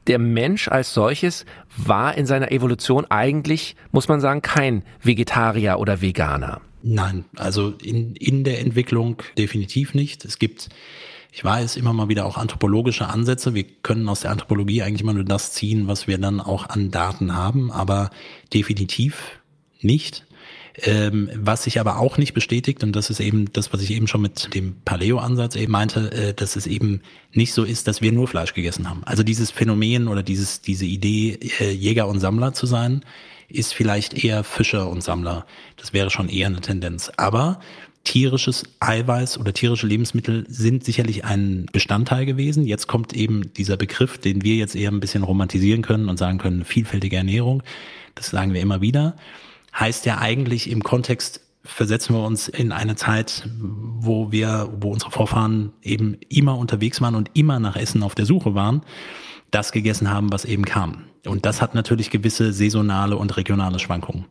[0.07, 6.01] Der Mensch als solches war in seiner Evolution eigentlich, muss man sagen, kein Vegetarier oder
[6.01, 6.61] Veganer.
[6.83, 10.25] Nein, also in, in der Entwicklung definitiv nicht.
[10.25, 10.69] Es gibt
[11.33, 13.55] ich weiß immer mal wieder auch anthropologische Ansätze.
[13.55, 16.91] Wir können aus der Anthropologie eigentlich immer nur das ziehen, was wir dann auch an
[16.91, 18.11] Daten haben, aber
[18.53, 19.39] definitiv
[19.81, 20.25] nicht.
[20.83, 24.07] Ähm, was sich aber auch nicht bestätigt, und das ist eben das, was ich eben
[24.07, 28.11] schon mit dem Paleo-Ansatz eben meinte, äh, dass es eben nicht so ist, dass wir
[28.11, 29.03] nur Fleisch gegessen haben.
[29.03, 33.03] Also dieses Phänomen oder dieses, diese Idee, äh, Jäger und Sammler zu sein,
[33.49, 35.45] ist vielleicht eher Fischer und Sammler.
[35.77, 37.11] Das wäre schon eher eine Tendenz.
[37.17, 37.59] Aber
[38.03, 42.65] tierisches Eiweiß oder tierische Lebensmittel sind sicherlich ein Bestandteil gewesen.
[42.65, 46.37] Jetzt kommt eben dieser Begriff, den wir jetzt eher ein bisschen romantisieren können und sagen
[46.37, 47.63] können, vielfältige Ernährung.
[48.15, 49.15] Das sagen wir immer wieder.
[49.73, 55.11] Heißt ja eigentlich im Kontext versetzen wir uns in eine Zeit, wo wir, wo unsere
[55.11, 58.81] Vorfahren eben immer unterwegs waren und immer nach Essen auf der Suche waren,
[59.53, 61.03] das gegessen haben, was eben kam.
[61.25, 64.25] Und das hat natürlich gewisse saisonale und regionale Schwankungen.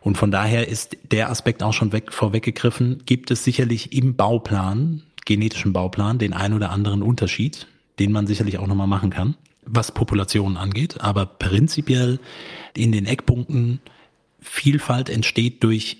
[0.00, 5.02] Und von daher ist der Aspekt auch schon weg, vorweggegriffen, gibt es sicherlich im Bauplan,
[5.24, 7.66] genetischen Bauplan, den ein oder anderen Unterschied,
[7.98, 11.00] den man sicherlich auch nochmal machen kann, was Populationen angeht.
[11.00, 12.20] Aber prinzipiell
[12.74, 13.80] in den Eckpunkten
[14.40, 15.96] Vielfalt entsteht durch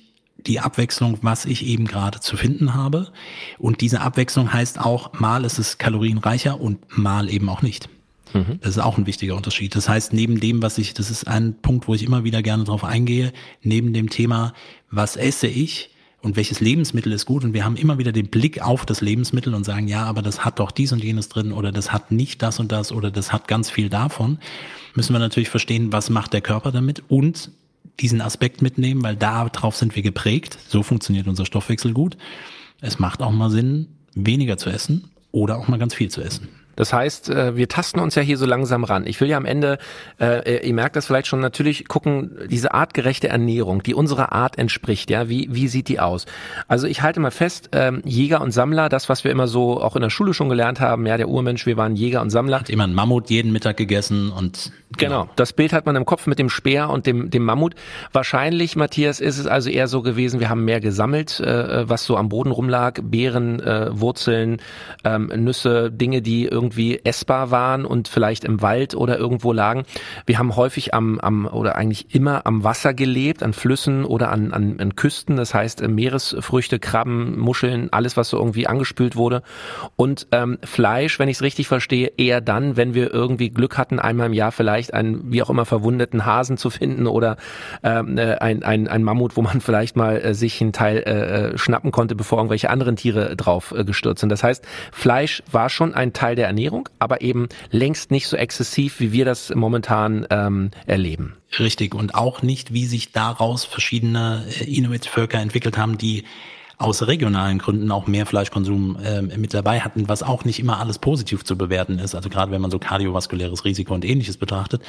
[0.47, 3.13] die Abwechslung, was ich eben gerade zu finden habe.
[3.59, 7.89] Und diese Abwechslung heißt auch, mal ist es kalorienreicher und mal eben auch nicht.
[8.33, 8.59] Mhm.
[8.61, 9.75] Das ist auch ein wichtiger Unterschied.
[9.75, 12.65] Das heißt, neben dem, was ich, das ist ein Punkt, wo ich immer wieder gerne
[12.65, 14.53] drauf eingehe, neben dem Thema,
[14.91, 15.91] was esse ich,
[16.27, 17.45] und welches Lebensmittel ist gut.
[17.45, 20.45] Und wir haben immer wieder den Blick auf das Lebensmittel und sagen, ja, aber das
[20.45, 23.33] hat doch dies und jenes drin oder das hat nicht das und das oder das
[23.33, 24.39] hat ganz viel davon.
[24.97, 27.53] Müssen wir natürlich verstehen, was macht der Körper damit und
[28.01, 30.59] diesen Aspekt mitnehmen, weil darauf sind wir geprägt.
[30.69, 32.17] So funktioniert unser Stoffwechsel gut.
[32.81, 33.87] Es macht auch mal Sinn,
[34.17, 36.49] weniger zu essen oder auch mal ganz viel zu essen.
[36.77, 39.07] Das heißt, äh, wir tasten uns ja hier so langsam ran.
[39.07, 39.79] Ich will ja am Ende,
[40.21, 45.11] äh, ihr merkt das vielleicht schon, natürlich gucken, diese artgerechte Ernährung, die unserer Art entspricht,
[45.11, 46.27] ja, wie, wie sieht die aus?
[46.69, 49.97] Also ich halte mal fest, ähm, Jäger und Sammler, das, was wir immer so auch
[49.97, 52.61] in der Schule schon gelernt haben, ja, der Urmensch, wir waren Jäger und Sammler.
[52.61, 55.23] Hat immer ein Mammut jeden Mittag gegessen und Genau.
[55.23, 55.33] genau.
[55.37, 57.75] Das Bild hat man im Kopf mit dem Speer und dem, dem Mammut.
[58.13, 62.17] Wahrscheinlich, Matthias, ist es also eher so gewesen, wir haben mehr gesammelt, äh, was so
[62.17, 63.01] am Boden rumlag.
[63.03, 64.59] Beeren, äh, Wurzeln,
[65.05, 69.85] ähm, Nüsse, Dinge, die irgendwie essbar waren und vielleicht im Wald oder irgendwo lagen.
[70.25, 74.53] Wir haben häufig am, am oder eigentlich immer am Wasser gelebt, an Flüssen oder an,
[74.53, 75.37] an, an Küsten.
[75.37, 79.43] Das heißt, äh, Meeresfrüchte, Krabben, Muscheln, alles, was so irgendwie angespült wurde.
[79.97, 83.99] Und ähm, Fleisch, wenn ich es richtig verstehe, eher dann, wenn wir irgendwie Glück hatten,
[83.99, 87.37] einmal im Jahr vielleicht vielleicht einen wie auch immer verwundeten Hasen zu finden oder
[87.83, 91.53] ähm, äh, ein, ein, ein Mammut, wo man vielleicht mal äh, sich einen Teil äh,
[91.53, 94.31] äh, schnappen konnte, bevor irgendwelche anderen Tiere drauf äh, gestürzt sind.
[94.31, 98.99] Das heißt, Fleisch war schon ein Teil der Ernährung, aber eben längst nicht so exzessiv,
[98.99, 101.37] wie wir das momentan ähm, erleben.
[101.59, 106.25] Richtig und auch nicht, wie sich daraus verschiedene äh, Inuit-Völker entwickelt haben, die
[106.79, 110.99] aus regionalen Gründen auch mehr Fleischkonsum äh, mit dabei hatten, was auch nicht immer alles
[110.99, 112.15] positiv zu bewerten ist.
[112.15, 114.83] Also gerade wenn man so kardiovaskuläres Risiko und ähnliches betrachtet.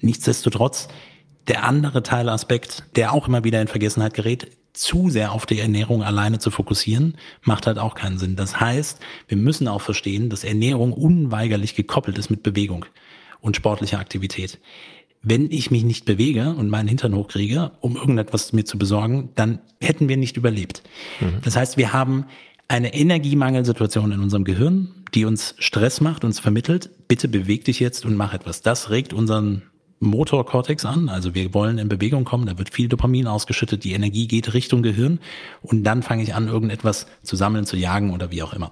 [0.00, 0.88] Nichtsdestotrotz,
[1.48, 6.02] der andere Teilaspekt, der auch immer wieder in Vergessenheit gerät, zu sehr auf die Ernährung
[6.02, 8.36] alleine zu fokussieren, macht halt auch keinen Sinn.
[8.36, 12.86] Das heißt, wir müssen auch verstehen, dass Ernährung unweigerlich gekoppelt ist mit Bewegung
[13.40, 14.58] und sportlicher Aktivität
[15.22, 19.60] wenn ich mich nicht bewege und meinen Hintern hochkriege, um irgendetwas mir zu besorgen, dann
[19.80, 20.82] hätten wir nicht überlebt.
[21.20, 21.40] Mhm.
[21.44, 22.26] Das heißt, wir haben
[22.68, 28.04] eine Energiemangelsituation in unserem Gehirn, die uns Stress macht, uns vermittelt, bitte beweg dich jetzt
[28.04, 28.62] und mach etwas.
[28.62, 29.62] Das regt unseren
[30.02, 34.26] Motorkortex an, also wir wollen in Bewegung kommen, da wird viel Dopamin ausgeschüttet, die Energie
[34.26, 35.20] geht Richtung Gehirn
[35.62, 38.70] und dann fange ich an, irgendetwas zu sammeln, zu jagen oder wie auch immer.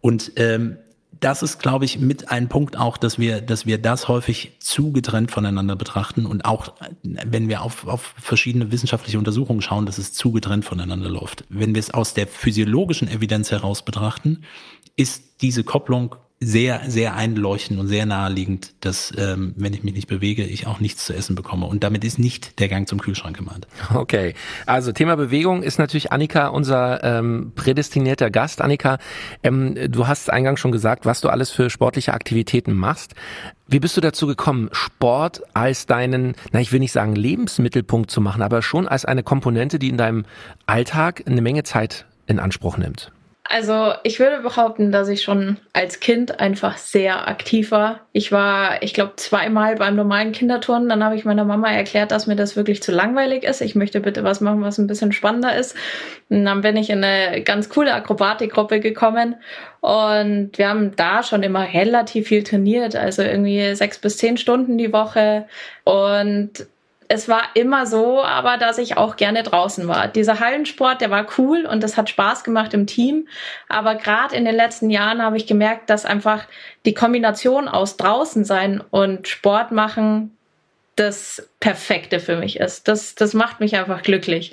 [0.00, 0.78] Und ähm,
[1.20, 4.92] das ist, glaube ich, mit ein Punkt auch, dass wir, dass wir das häufig zu
[4.92, 6.72] getrennt voneinander betrachten und auch,
[7.02, 11.44] wenn wir auf, auf verschiedene wissenschaftliche Untersuchungen schauen, dass es zu getrennt voneinander läuft.
[11.50, 14.44] Wenn wir es aus der physiologischen Evidenz heraus betrachten,
[14.96, 20.08] ist diese Kopplung sehr, sehr einleuchtend und sehr naheliegend, dass, ähm, wenn ich mich nicht
[20.08, 21.66] bewege, ich auch nichts zu essen bekomme.
[21.66, 23.66] Und damit ist nicht der Gang zum Kühlschrank gemeint.
[23.92, 28.62] Okay, also Thema Bewegung ist natürlich Annika unser ähm, prädestinierter Gast.
[28.62, 28.96] Annika,
[29.42, 33.14] ähm, du hast eingangs schon gesagt, was du alles für sportliche Aktivitäten machst.
[33.68, 38.22] Wie bist du dazu gekommen, Sport als deinen, na ich will nicht sagen Lebensmittelpunkt zu
[38.22, 40.24] machen, aber schon als eine Komponente, die in deinem
[40.64, 43.12] Alltag eine Menge Zeit in Anspruch nimmt?
[43.52, 48.06] Also ich würde behaupten, dass ich schon als Kind einfach sehr aktiv war.
[48.12, 50.88] Ich war, ich glaube, zweimal beim normalen Kinderturnen.
[50.88, 53.60] Dann habe ich meiner Mama erklärt, dass mir das wirklich zu langweilig ist.
[53.60, 55.74] Ich möchte bitte was machen, was ein bisschen spannender ist.
[56.28, 59.34] Und dann bin ich in eine ganz coole Akrobatikgruppe gekommen.
[59.80, 62.94] Und wir haben da schon immer relativ viel trainiert.
[62.94, 65.48] Also irgendwie sechs bis zehn Stunden die Woche.
[65.82, 66.68] Und
[67.12, 70.06] es war immer so, aber dass ich auch gerne draußen war.
[70.06, 73.26] Dieser Hallensport, der war cool und das hat Spaß gemacht im Team.
[73.68, 76.44] Aber gerade in den letzten Jahren habe ich gemerkt, dass einfach
[76.86, 80.36] die Kombination aus draußen sein und Sport machen
[80.94, 82.86] das Perfekte für mich ist.
[82.86, 84.52] Das, das macht mich einfach glücklich.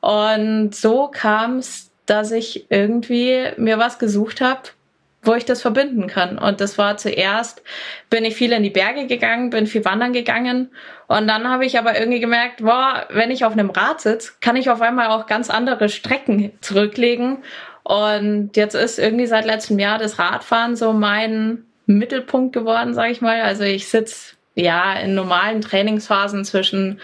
[0.00, 4.62] Und so kam es, dass ich irgendwie mir was gesucht habe,
[5.28, 6.38] wo ich das verbinden kann.
[6.38, 7.62] Und das war zuerst,
[8.08, 10.70] bin ich viel in die Berge gegangen, bin viel wandern gegangen.
[11.06, 14.56] Und dann habe ich aber irgendwie gemerkt, boah, wenn ich auf einem Rad sitze, kann
[14.56, 17.44] ich auf einmal auch ganz andere Strecken zurücklegen.
[17.82, 23.20] Und jetzt ist irgendwie seit letztem Jahr das Radfahren so mein Mittelpunkt geworden, sage ich
[23.20, 23.42] mal.
[23.42, 27.00] Also ich sitze ja in normalen Trainingsphasen zwischen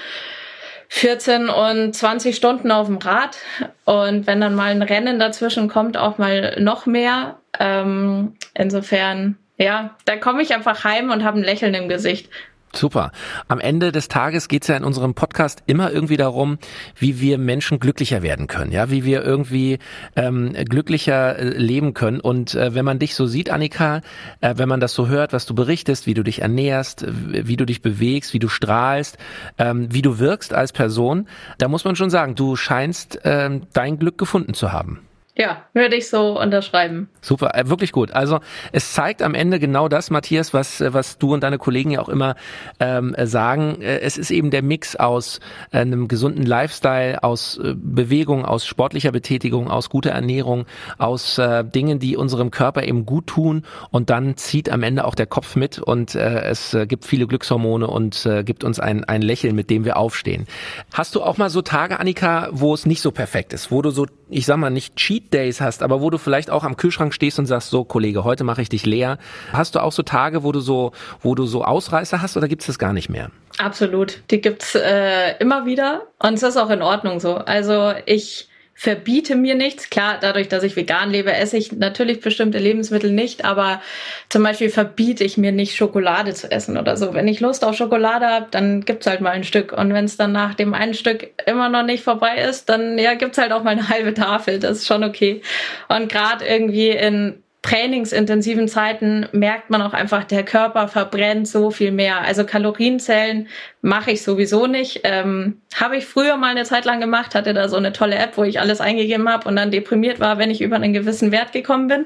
[0.89, 3.37] 14 und 20 Stunden auf dem Rad.
[3.85, 7.39] Und wenn dann mal ein Rennen dazwischen kommt, auch mal noch mehr.
[7.61, 12.29] Ähm, insofern, ja, da komme ich einfach heim und habe ein Lächeln im Gesicht.
[12.77, 13.13] Super.
[13.47, 16.59] Am Ende des Tages geht es ja in unserem Podcast immer irgendwie darum,
[16.97, 19.79] wie wir Menschen glücklicher werden können, ja, wie wir irgendwie
[20.17, 22.21] ähm, glücklicher äh, leben können.
[22.21, 24.01] Und äh, wenn man dich so sieht, Annika,
[24.41, 27.65] äh, wenn man das so hört, was du berichtest, wie du dich ernährst, wie du
[27.65, 29.19] dich bewegst, wie du strahlst,
[29.59, 33.99] ähm, wie du wirkst als Person, da muss man schon sagen, du scheinst ähm, dein
[33.99, 35.04] Glück gefunden zu haben.
[35.37, 37.09] Ja, würde ich so unterschreiben.
[37.21, 38.13] Super, äh, wirklich gut.
[38.13, 38.39] Also
[38.71, 42.01] es zeigt am Ende genau das, Matthias, was, äh, was du und deine Kollegen ja
[42.01, 42.37] auch immer
[42.79, 43.83] ähm, äh, sagen.
[43.83, 45.41] Es ist eben der Mix aus
[45.73, 50.67] einem gesunden Lifestyle, aus Bewegung, aus sportlicher Betätigung, aus guter Ernährung,
[50.99, 55.17] aus äh, Dingen, die unserem Körper eben gut tun und dann zieht am Ende auch
[55.17, 59.21] der Kopf mit und äh, es gibt viele Glückshormone und äh, gibt uns ein, ein
[59.21, 60.47] Lächeln, mit dem wir aufstehen.
[60.93, 63.91] Hast du auch mal so Tage, Annika, wo es nicht so perfekt ist, wo du
[63.91, 66.77] so, ich sag mal, nicht cheat Cheat Days hast, aber wo du vielleicht auch am
[66.77, 69.19] Kühlschrank stehst und sagst, so Kollege, heute mache ich dich leer.
[69.53, 72.63] Hast du auch so Tage, wo du so, wo du so Ausreißer hast oder gibt
[72.63, 73.31] es das gar nicht mehr?
[73.59, 77.37] Absolut, die gibt's äh, immer wieder und es ist auch in Ordnung so.
[77.37, 79.89] Also ich verbiete mir nichts.
[79.89, 83.81] Klar, dadurch, dass ich vegan lebe, esse ich natürlich bestimmte Lebensmittel nicht, aber
[84.29, 87.15] zum Beispiel verbiete ich mir nicht, Schokolade zu essen oder so.
[87.15, 89.73] Wenn ich Lust auf Schokolade habe, dann gibt's halt mal ein Stück.
[89.73, 93.15] Und wenn es dann nach dem einen Stück immer noch nicht vorbei ist, dann ja,
[93.15, 94.59] gibt's halt auch mal eine halbe Tafel.
[94.59, 95.41] Das ist schon okay.
[95.89, 101.93] Und gerade irgendwie in trainingsintensiven Zeiten merkt man auch einfach, der Körper verbrennt so viel
[101.93, 102.21] mehr.
[102.21, 103.49] Also Kalorienzellen
[103.81, 105.01] mache ich sowieso nicht.
[105.05, 108.37] Ähm, habe ich früher mal eine Zeit lang gemacht, hatte da so eine tolle App,
[108.37, 111.53] wo ich alles eingegeben habe und dann deprimiert war, wenn ich über einen gewissen Wert
[111.53, 112.05] gekommen bin.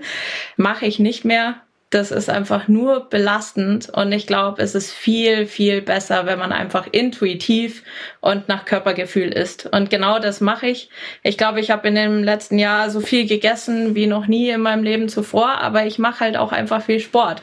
[0.56, 1.56] Mache ich nicht mehr
[1.90, 6.52] das ist einfach nur belastend und ich glaube, es ist viel, viel besser, wenn man
[6.52, 7.82] einfach intuitiv
[8.20, 9.66] und nach Körpergefühl isst.
[9.66, 10.90] Und genau das mache ich.
[11.22, 14.60] Ich glaube, ich habe in dem letzten Jahr so viel gegessen wie noch nie in
[14.60, 17.42] meinem Leben zuvor, aber ich mache halt auch einfach viel Sport.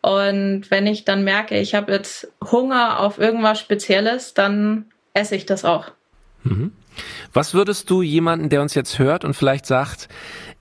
[0.00, 5.46] Und wenn ich dann merke, ich habe jetzt Hunger auf irgendwas Spezielles, dann esse ich
[5.46, 5.92] das auch.
[6.42, 6.72] Mhm.
[7.32, 10.08] Was würdest du jemanden, der uns jetzt hört und vielleicht sagt,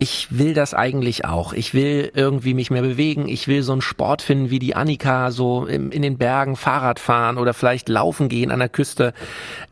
[0.03, 1.53] ich will das eigentlich auch.
[1.53, 3.29] Ich will irgendwie mich mehr bewegen.
[3.29, 6.99] Ich will so einen Sport finden wie die Annika, so in, in den Bergen Fahrrad
[6.99, 9.13] fahren oder vielleicht laufen gehen an der Küste.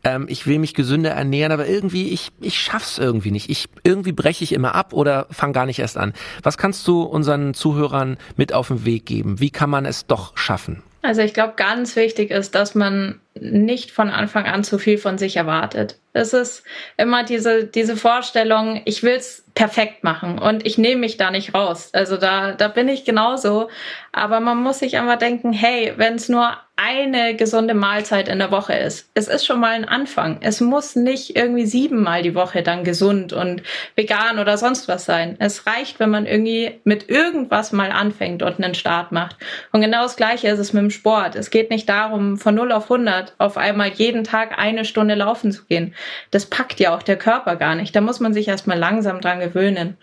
[0.02, 3.50] Ähm, ich will mich gesünder ernähren, aber irgendwie, ich, ich schaff's irgendwie nicht.
[3.50, 6.14] Ich, irgendwie breche ich immer ab oder fange gar nicht erst an.
[6.42, 9.38] Was kannst du unseren Zuhörern mit auf den Weg geben?
[9.38, 10.82] Wie kann man es doch schaffen?
[11.02, 15.18] Also ich glaube, ganz wichtig ist, dass man nicht von Anfang an zu viel von
[15.18, 15.98] sich erwartet.
[16.12, 16.62] Es ist
[16.96, 21.90] immer diese, diese Vorstellung, ich will's perfekt machen und ich nehme mich da nicht raus.
[21.92, 23.68] Also da, da bin ich genauso.
[24.12, 28.50] Aber man muss sich einfach denken, hey, wenn es nur eine gesunde Mahlzeit in der
[28.50, 30.38] Woche ist, es ist schon mal ein Anfang.
[30.40, 33.62] Es muss nicht irgendwie siebenmal die Woche dann gesund und
[33.94, 35.36] vegan oder sonst was sein.
[35.38, 39.36] Es reicht, wenn man irgendwie mit irgendwas mal anfängt und einen Start macht.
[39.70, 41.36] Und genau das Gleiche ist es mit dem Sport.
[41.36, 45.52] Es geht nicht darum, von 0 auf 100 auf einmal jeden Tag eine Stunde laufen
[45.52, 45.94] zu gehen.
[46.30, 47.94] Das packt ja auch der Körper gar nicht.
[47.94, 49.96] Da muss man sich erstmal langsam dran gewöhnen.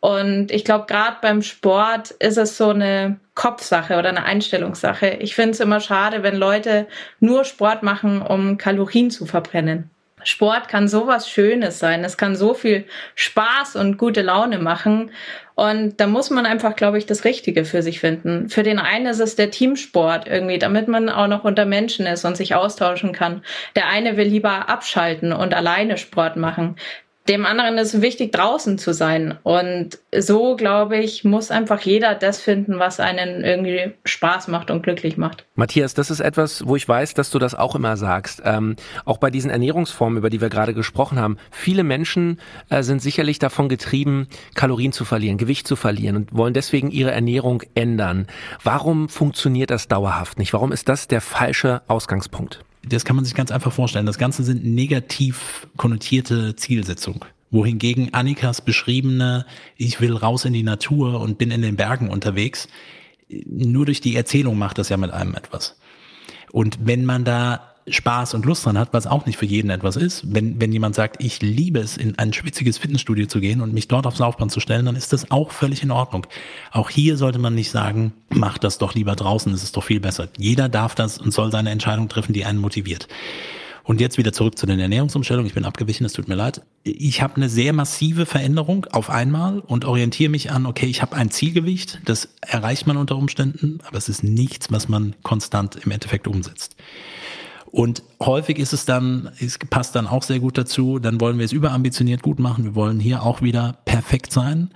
[0.00, 5.18] Und ich glaube, gerade beim Sport ist es so eine Kopfsache oder eine Einstellungssache.
[5.20, 6.86] Ich finde es immer schade, wenn Leute
[7.20, 9.90] nur Sport machen, um Kalorien zu verbrennen.
[10.22, 12.04] Sport kann sowas Schönes sein.
[12.04, 15.10] Es kann so viel Spaß und gute Laune machen.
[15.54, 18.48] Und da muss man einfach, glaube ich, das Richtige für sich finden.
[18.48, 22.24] Für den einen ist es der Teamsport irgendwie, damit man auch noch unter Menschen ist
[22.24, 23.42] und sich austauschen kann.
[23.76, 26.76] Der eine will lieber abschalten und alleine Sport machen.
[27.28, 29.38] Dem anderen ist wichtig, draußen zu sein.
[29.42, 34.82] Und so, glaube ich, muss einfach jeder das finden, was einen irgendwie Spaß macht und
[34.82, 35.44] glücklich macht.
[35.54, 38.42] Matthias, das ist etwas, wo ich weiß, dass du das auch immer sagst.
[38.44, 41.36] Ähm, auch bei diesen Ernährungsformen, über die wir gerade gesprochen haben.
[41.50, 46.54] Viele Menschen äh, sind sicherlich davon getrieben, Kalorien zu verlieren, Gewicht zu verlieren und wollen
[46.54, 48.26] deswegen ihre Ernährung ändern.
[48.64, 50.52] Warum funktioniert das dauerhaft nicht?
[50.52, 52.60] Warum ist das der falsche Ausgangspunkt?
[52.82, 54.06] Das kann man sich ganz einfach vorstellen.
[54.06, 57.20] Das Ganze sind negativ konnotierte Zielsetzungen.
[57.50, 59.44] Wohingegen Annikas beschriebene,
[59.76, 62.68] ich will raus in die Natur und bin in den Bergen unterwegs,
[63.28, 65.76] nur durch die Erzählung macht das ja mit einem etwas.
[66.52, 69.96] Und wenn man da Spaß und Lust dran hat, was auch nicht für jeden etwas
[69.96, 70.22] ist.
[70.26, 73.88] Wenn, wenn jemand sagt, ich liebe es, in ein schwitziges Fitnessstudio zu gehen und mich
[73.88, 76.26] dort aufs Laufband zu stellen, dann ist das auch völlig in Ordnung.
[76.72, 80.00] Auch hier sollte man nicht sagen, mach das doch lieber draußen, es ist doch viel
[80.00, 80.28] besser.
[80.38, 83.08] Jeder darf das und soll seine Entscheidung treffen, die einen motiviert.
[83.82, 85.46] Und jetzt wieder zurück zu den Ernährungsumstellungen.
[85.48, 86.62] Ich bin abgewichen, es tut mir leid.
[86.84, 91.16] Ich habe eine sehr massive Veränderung auf einmal und orientiere mich an, okay, ich habe
[91.16, 95.90] ein Zielgewicht, das erreicht man unter Umständen, aber es ist nichts, was man konstant im
[95.90, 96.76] Endeffekt umsetzt.
[97.70, 101.44] Und häufig ist es dann, es passt dann auch sehr gut dazu, dann wollen wir
[101.44, 102.64] es überambitioniert gut machen.
[102.64, 104.70] Wir wollen hier auch wieder perfekt sein.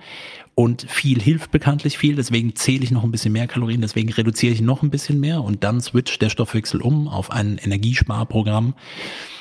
[0.57, 4.53] Und viel hilft bekanntlich viel, deswegen zähle ich noch ein bisschen mehr Kalorien, deswegen reduziere
[4.53, 8.73] ich noch ein bisschen mehr und dann switcht der Stoffwechsel um auf ein Energiesparprogramm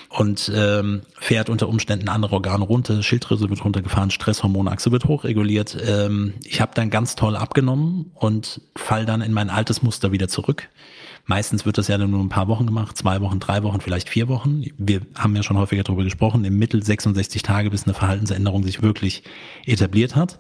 [0.09, 5.77] und ähm, fährt unter Umständen andere Organe runter, Schilddrüse wird runtergefahren, Stresshormonachse wird hochreguliert.
[5.87, 10.27] Ähm, ich habe dann ganz toll abgenommen und fall dann in mein altes Muster wieder
[10.27, 10.69] zurück.
[11.27, 14.29] Meistens wird das ja nur ein paar Wochen gemacht, zwei Wochen, drei Wochen, vielleicht vier
[14.29, 14.65] Wochen.
[14.77, 18.83] Wir haben ja schon häufiger darüber gesprochen, im Mittel 66 Tage, bis eine Verhaltensänderung sich
[18.83, 19.23] wirklich
[19.65, 20.39] etabliert hat.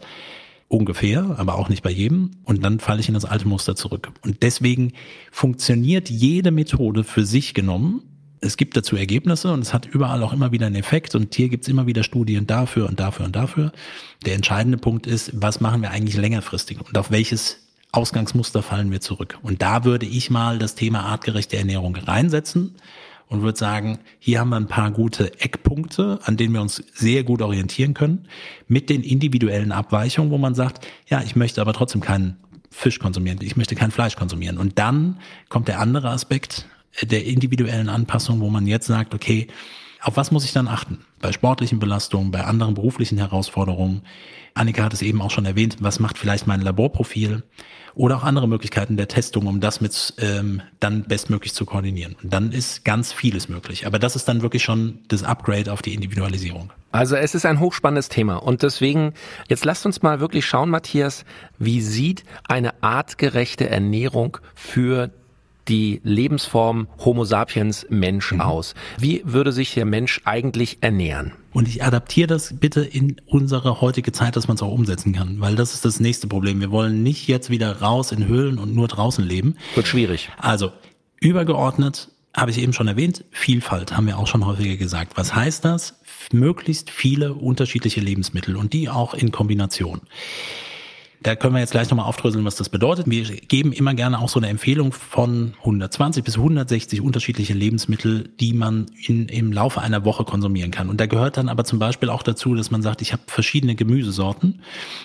[0.68, 2.32] Ungefähr, aber auch nicht bei jedem.
[2.44, 4.12] Und dann falle ich in das alte Muster zurück.
[4.22, 4.92] Und deswegen
[5.30, 8.02] funktioniert jede Methode für sich genommen
[8.44, 11.48] es gibt dazu Ergebnisse und es hat überall auch immer wieder einen Effekt und hier
[11.48, 13.72] gibt es immer wieder Studien dafür und dafür und dafür.
[14.26, 17.63] Der entscheidende Punkt ist, was machen wir eigentlich längerfristig und auf welches
[17.94, 19.38] Ausgangsmuster fallen wir zurück.
[19.42, 22.74] Und da würde ich mal das Thema artgerechte Ernährung reinsetzen
[23.28, 27.22] und würde sagen, hier haben wir ein paar gute Eckpunkte, an denen wir uns sehr
[27.22, 28.26] gut orientieren können,
[28.66, 32.36] mit den individuellen Abweichungen, wo man sagt, ja, ich möchte aber trotzdem keinen
[32.70, 34.58] Fisch konsumieren, ich möchte kein Fleisch konsumieren.
[34.58, 36.66] Und dann kommt der andere Aspekt,
[37.00, 39.46] der individuellen Anpassung, wo man jetzt sagt, okay,
[40.00, 40.98] auf was muss ich dann achten?
[41.20, 44.02] Bei sportlichen Belastungen, bei anderen beruflichen Herausforderungen.
[44.52, 47.42] Annika hat es eben auch schon erwähnt, was macht vielleicht mein Laborprofil
[47.94, 52.16] oder auch andere Möglichkeiten der Testung, um das mit ähm, dann bestmöglich zu koordinieren.
[52.22, 53.86] Und dann ist ganz vieles möglich.
[53.86, 56.72] Aber das ist dann wirklich schon das Upgrade auf die Individualisierung.
[56.92, 59.14] Also es ist ein hochspannendes Thema und deswegen,
[59.48, 61.24] jetzt lasst uns mal wirklich schauen, Matthias,
[61.58, 65.10] wie sieht eine artgerechte Ernährung für
[65.68, 68.40] die Lebensform Homo sapiens Mensch mhm.
[68.40, 68.74] aus?
[68.98, 71.32] Wie würde sich der Mensch eigentlich ernähren?
[71.54, 75.40] Und ich adaptiere das bitte in unsere heutige Zeit, dass man es auch umsetzen kann,
[75.40, 76.60] weil das ist das nächste Problem.
[76.60, 79.56] Wir wollen nicht jetzt wieder raus in Höhlen und nur draußen leben.
[79.76, 80.30] Wird schwierig.
[80.36, 80.72] Also
[81.20, 85.16] übergeordnet habe ich eben schon erwähnt, Vielfalt haben wir auch schon häufiger gesagt.
[85.16, 86.00] Was heißt das?
[86.32, 90.00] Möglichst viele unterschiedliche Lebensmittel und die auch in Kombination.
[91.24, 93.08] Da können wir jetzt gleich nochmal aufdröseln, was das bedeutet.
[93.08, 98.52] Wir geben immer gerne auch so eine Empfehlung von 120 bis 160 unterschiedliche Lebensmittel, die
[98.52, 100.90] man in, im Laufe einer Woche konsumieren kann.
[100.90, 103.74] Und da gehört dann aber zum Beispiel auch dazu, dass man sagt, ich habe verschiedene
[103.74, 104.60] Gemüsesorten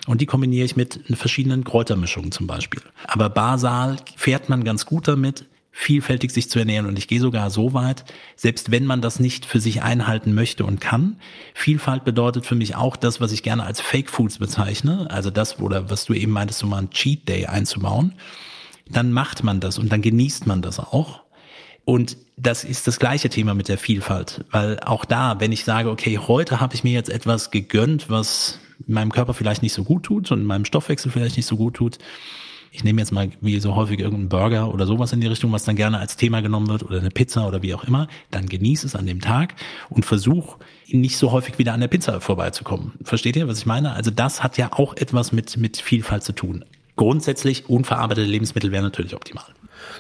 [0.08, 2.82] und die kombiniere ich mit verschiedenen Kräutermischungen zum Beispiel.
[3.08, 5.45] Aber basal fährt man ganz gut damit,
[5.80, 6.86] vielfältig sich zu ernähren.
[6.88, 8.04] Und ich gehe sogar so weit,
[8.36, 11.15] selbst wenn man das nicht für sich einhalten möchte und kann.
[11.54, 15.08] Vielfalt bedeutet für mich auch das, was ich gerne als Fake Foods bezeichne.
[15.10, 18.13] Also das, oder was du eben meintest, so mal ein Cheat Day einzubauen.
[18.89, 21.22] Dann macht man das und dann genießt man das auch.
[21.86, 25.89] Und das ist das gleiche Thema mit der Vielfalt, weil auch da, wenn ich sage,
[25.89, 30.04] okay, heute habe ich mir jetzt etwas gegönnt, was meinem Körper vielleicht nicht so gut
[30.04, 32.00] tut und meinem Stoffwechsel vielleicht nicht so gut tut,
[32.71, 35.63] ich nehme jetzt mal wie so häufig irgendeinen Burger oder sowas in die Richtung, was
[35.63, 38.86] dann gerne als Thema genommen wird oder eine Pizza oder wie auch immer, dann genieße
[38.86, 39.55] es an dem Tag
[39.89, 42.93] und versuch nicht so häufig wieder an der Pizza vorbeizukommen.
[43.03, 43.93] Versteht ihr, was ich meine?
[43.93, 46.65] Also das hat ja auch etwas mit, mit Vielfalt zu tun.
[46.95, 49.45] Grundsätzlich unverarbeitete Lebensmittel wären natürlich optimal.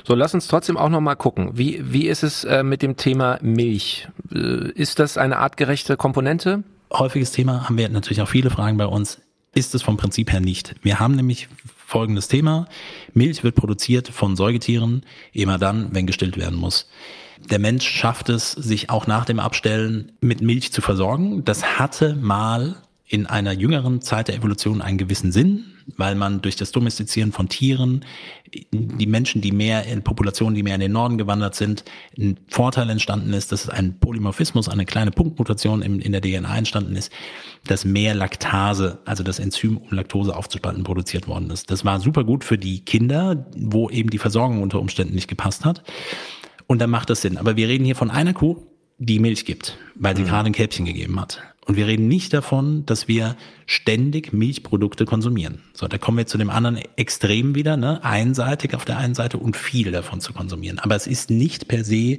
[0.05, 1.51] So, lass uns trotzdem auch nochmal gucken.
[1.53, 4.07] Wie, wie ist es äh, mit dem Thema Milch?
[4.33, 6.63] Äh, ist das eine artgerechte Komponente?
[6.91, 9.21] Häufiges Thema, haben wir natürlich auch viele Fragen bei uns.
[9.55, 10.75] Ist es vom Prinzip her nicht.
[10.81, 11.47] Wir haben nämlich
[11.89, 12.67] folgendes Thema.
[13.13, 16.87] Milch wird produziert von Säugetieren immer dann, wenn gestillt werden muss.
[17.49, 21.43] Der Mensch schafft es, sich auch nach dem Abstellen mit Milch zu versorgen.
[21.45, 22.75] Das hatte mal
[23.07, 25.65] in einer jüngeren Zeit der Evolution einen gewissen Sinn,
[25.97, 28.05] weil man durch das Domestizieren von Tieren
[28.71, 31.83] die Menschen, die mehr in Populationen, die mehr in den Norden gewandert sind,
[32.17, 36.57] ein Vorteil entstanden ist, dass es ein Polymorphismus, eine kleine Punktmutation in, in der DNA
[36.57, 37.11] entstanden ist,
[37.67, 41.69] dass mehr Laktase, also das Enzym, um Laktose aufzuspalten, produziert worden ist.
[41.69, 45.65] Das war super gut für die Kinder, wo eben die Versorgung unter Umständen nicht gepasst
[45.65, 45.83] hat.
[46.67, 47.37] Und dann macht das Sinn.
[47.37, 48.57] Aber wir reden hier von einer Kuh,
[48.99, 50.27] die Milch gibt, weil sie mhm.
[50.27, 51.41] gerade ein Kälbchen gegeben hat.
[51.69, 55.61] Und wir reden nicht davon, dass wir ständig Milchprodukte konsumieren.
[55.75, 58.03] So, da kommen wir zu dem anderen Extrem wieder, ne?
[58.03, 60.79] einseitig auf der einen Seite und viel davon zu konsumieren.
[60.79, 62.17] Aber es ist nicht per se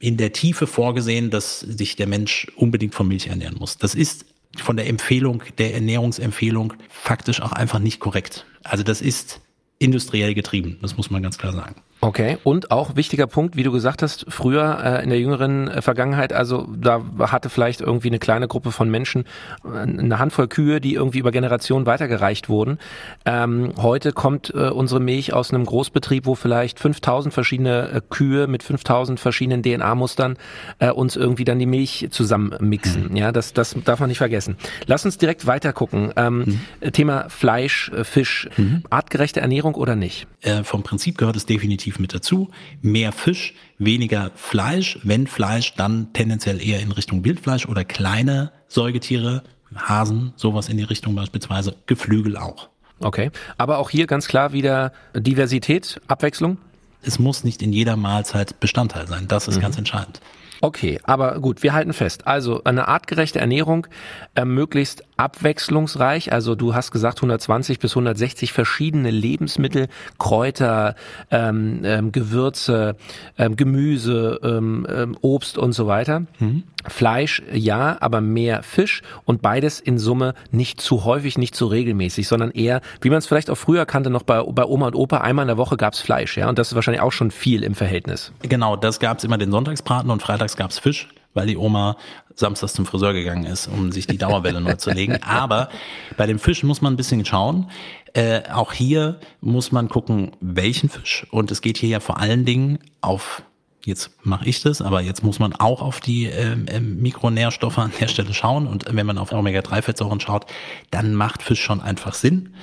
[0.00, 3.78] in der Tiefe vorgesehen, dass sich der Mensch unbedingt von Milch ernähren muss.
[3.78, 8.46] Das ist von der Empfehlung, der Ernährungsempfehlung faktisch auch einfach nicht korrekt.
[8.64, 9.40] Also das ist
[9.78, 11.76] industriell getrieben, das muss man ganz klar sagen.
[12.00, 15.82] Okay, und auch wichtiger Punkt, wie du gesagt hast, früher äh, in der jüngeren äh,
[15.82, 19.24] Vergangenheit, also da hatte vielleicht irgendwie eine kleine Gruppe von Menschen
[19.64, 22.78] äh, eine Handvoll Kühe, die irgendwie über Generationen weitergereicht wurden.
[23.24, 28.46] Ähm, heute kommt äh, unsere Milch aus einem Großbetrieb, wo vielleicht 5000 verschiedene äh, Kühe
[28.46, 30.36] mit 5000 verschiedenen DNA-Mustern
[30.78, 33.08] äh, uns irgendwie dann die Milch zusammenmixen.
[33.10, 33.16] Mhm.
[33.16, 34.56] Ja, das, das darf man nicht vergessen.
[34.86, 36.12] Lass uns direkt weiter gucken.
[36.14, 36.92] Ähm, mhm.
[36.92, 38.84] Thema Fleisch, Fisch, mhm.
[38.88, 40.28] artgerechte Ernährung oder nicht?
[40.62, 42.48] vom Prinzip gehört es definitiv definitiv mit dazu.
[42.82, 44.98] Mehr Fisch, weniger Fleisch.
[45.02, 49.42] Wenn Fleisch, dann tendenziell eher in Richtung Wildfleisch oder kleine Säugetiere,
[49.74, 52.68] Hasen, sowas in die Richtung beispielsweise, Geflügel auch.
[53.00, 56.58] Okay, aber auch hier ganz klar wieder Diversität, Abwechslung?
[57.02, 59.28] Es muss nicht in jeder Mahlzeit Bestandteil sein.
[59.28, 59.60] Das ist mhm.
[59.60, 60.20] ganz entscheidend.
[60.60, 62.26] Okay, aber gut, wir halten fest.
[62.26, 63.86] Also eine artgerechte Ernährung,
[64.34, 66.32] äh, möglichst abwechslungsreich.
[66.32, 69.88] Also du hast gesagt 120 bis 160 verschiedene Lebensmittel,
[70.18, 70.94] Kräuter,
[71.30, 72.96] ähm, ähm, Gewürze,
[73.36, 76.22] ähm, Gemüse, ähm, ähm, Obst und so weiter.
[76.38, 76.64] Mhm.
[76.86, 82.28] Fleisch ja, aber mehr Fisch und beides in Summe nicht zu häufig, nicht zu regelmäßig,
[82.28, 85.18] sondern eher, wie man es vielleicht auch früher kannte, noch bei, bei Oma und Opa,
[85.18, 87.74] einmal in der Woche gab's Fleisch, ja, und das ist wahrscheinlich auch schon viel im
[87.74, 88.32] Verhältnis.
[88.42, 91.96] Genau, das gab's immer den Sonntagsbraten und freitags gab's Fisch weil die Oma
[92.34, 95.22] samstags zum Friseur gegangen ist, um sich die Dauerwelle neu zu legen.
[95.22, 95.68] Aber
[96.16, 97.70] bei dem Fisch muss man ein bisschen schauen.
[98.12, 101.26] Äh, auch hier muss man gucken, welchen Fisch.
[101.30, 103.42] Und es geht hier ja vor allen Dingen auf
[103.84, 107.92] jetzt mache ich das, aber jetzt muss man auch auf die ähm, ähm Mikronährstoffe an
[108.00, 108.66] der Stelle schauen.
[108.66, 110.46] Und wenn man auf Omega-3-Fettsäuren schaut,
[110.90, 112.54] dann macht Fisch schon einfach Sinn.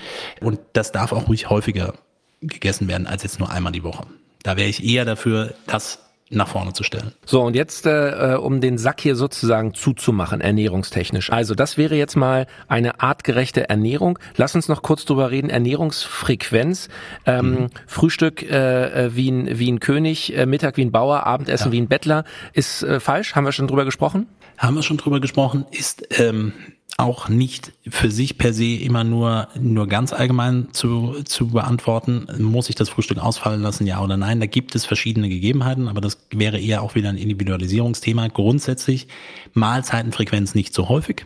[0.42, 1.94] Und das darf auch ruhig häufiger
[2.42, 4.06] gegessen werden als jetzt nur einmal die Woche.
[4.44, 7.12] Da wäre ich eher dafür, das nach vorne zu stellen.
[7.26, 11.32] So, und jetzt, äh, äh, um den Sack hier sozusagen zuzumachen, ernährungstechnisch.
[11.32, 14.18] Also das wäre jetzt mal eine artgerechte Ernährung.
[14.36, 15.52] Lass uns noch kurz drüber reden.
[15.52, 16.90] Ernährungsfrequenz.
[17.26, 17.68] Ähm, mhm.
[17.86, 21.72] Frühstück äh, äh, wie, ein, wie ein König, äh, Mittag wie ein Bauer, Abendessen ja.
[21.74, 22.24] wie ein Bettler.
[22.54, 23.36] Ist äh, falsch?
[23.36, 24.28] Haben wir schon drüber gesprochen?
[24.58, 25.66] Haben wir schon drüber gesprochen.
[25.72, 26.54] Ist ähm,
[26.98, 32.28] auch nicht für sich per se immer nur, nur ganz allgemein zu, zu beantworten.
[32.40, 34.40] Muss ich das Frühstück ausfallen lassen, ja oder nein?
[34.40, 38.30] Da gibt es verschiedene Gegebenheiten, aber das wäre eher auch wieder ein Individualisierungsthema.
[38.30, 39.08] Grundsätzlich
[39.54, 41.26] Mahlzeitenfrequenz nicht so häufig.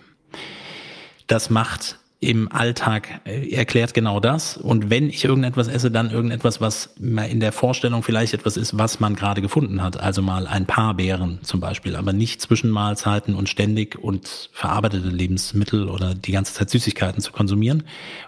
[1.28, 4.58] Das macht im Alltag äh, erklärt genau das.
[4.58, 9.00] Und wenn ich irgendetwas esse, dann irgendetwas, was in der Vorstellung vielleicht etwas ist, was
[9.00, 9.98] man gerade gefunden hat.
[9.98, 15.08] Also mal ein paar Beeren zum Beispiel, aber nicht zwischen Mahlzeiten und ständig und verarbeitete
[15.08, 17.84] Lebensmittel oder die ganze Zeit Süßigkeiten zu konsumieren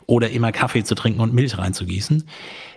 [0.05, 2.23] oder immer Kaffee zu trinken und Milch reinzugießen.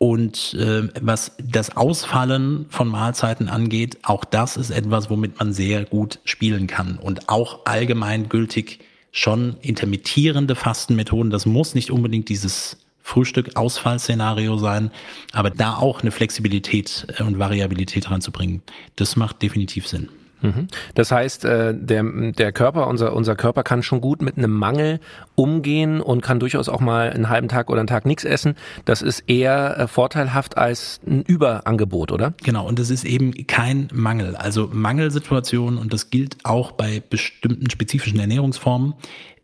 [0.00, 5.84] Und äh, was das Ausfallen von Mahlzeiten angeht, auch das ist etwas, womit man sehr
[5.84, 8.80] gut spielen kann und auch allgemein gültig
[9.14, 11.30] schon intermittierende Fastenmethoden.
[11.30, 14.90] Das muss nicht unbedingt dieses Frühstück-Ausfallszenario sein,
[15.32, 18.62] aber da auch eine Flexibilität äh, und Variabilität reinzubringen,
[18.96, 20.08] das macht definitiv Sinn.
[20.45, 20.68] Mhm.
[20.95, 25.01] Das heißt, äh, der, der Körper, unser, unser Körper kann schon gut mit einem Mangel
[25.34, 28.55] umgehen und kann durchaus auch mal einen halben Tag oder einen Tag nichts essen.
[28.84, 32.34] Das ist eher äh, vorteilhaft als ein Überangebot, oder?
[32.42, 34.36] Genau, und es ist eben kein Mangel.
[34.36, 38.95] Also Mangelsituationen, und das gilt auch bei bestimmten spezifischen Ernährungsformen,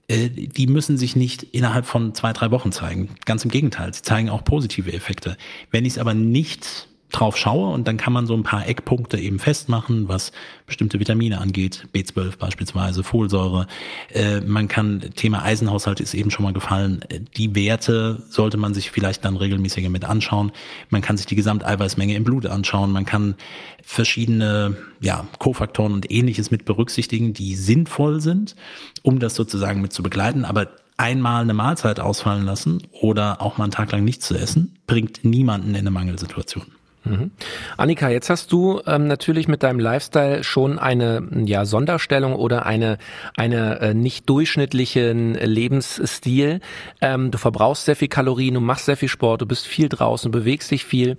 [0.08, 3.08] äh, die müssen sich nicht innerhalb von zwei, drei Wochen zeigen.
[3.24, 5.36] Ganz im Gegenteil, sie zeigen auch positive Effekte.
[5.70, 9.18] Wenn ich es aber nicht drauf schaue und dann kann man so ein paar Eckpunkte
[9.18, 10.32] eben festmachen, was
[10.66, 13.66] bestimmte Vitamine angeht, B12 beispielsweise, Folsäure.
[14.12, 17.04] Äh, man kann, Thema Eisenhaushalt ist eben schon mal gefallen,
[17.36, 20.52] die Werte sollte man sich vielleicht dann regelmäßiger mit anschauen.
[20.88, 23.34] Man kann sich die Gesamteiweißmenge im Blut anschauen, man kann
[23.82, 28.54] verschiedene ja, Kofaktoren und ähnliches mit berücksichtigen, die sinnvoll sind,
[29.02, 30.68] um das sozusagen mit zu begleiten, aber
[31.00, 35.24] einmal eine Mahlzeit ausfallen lassen oder auch mal einen Tag lang nichts zu essen, bringt
[35.24, 36.66] niemanden in eine Mangelsituation.
[37.04, 37.30] Mhm.
[37.78, 42.98] Annika, jetzt hast du ähm, natürlich mit deinem Lifestyle schon eine ja, Sonderstellung oder eine,
[43.36, 46.60] eine äh, nicht durchschnittlichen Lebensstil.
[47.00, 50.30] Ähm, du verbrauchst sehr viel Kalorien, du machst sehr viel Sport, du bist viel draußen,
[50.30, 51.16] bewegst dich viel.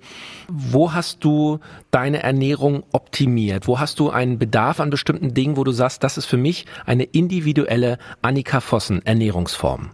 [0.48, 1.58] Wo hast du
[1.90, 3.66] deine Ernährung optimiert?
[3.66, 6.66] Wo hast du einen Bedarf an bestimmten Dingen, wo du sagst, das ist für mich
[6.86, 9.90] eine individuelle Annika Vossen Ernährungsform?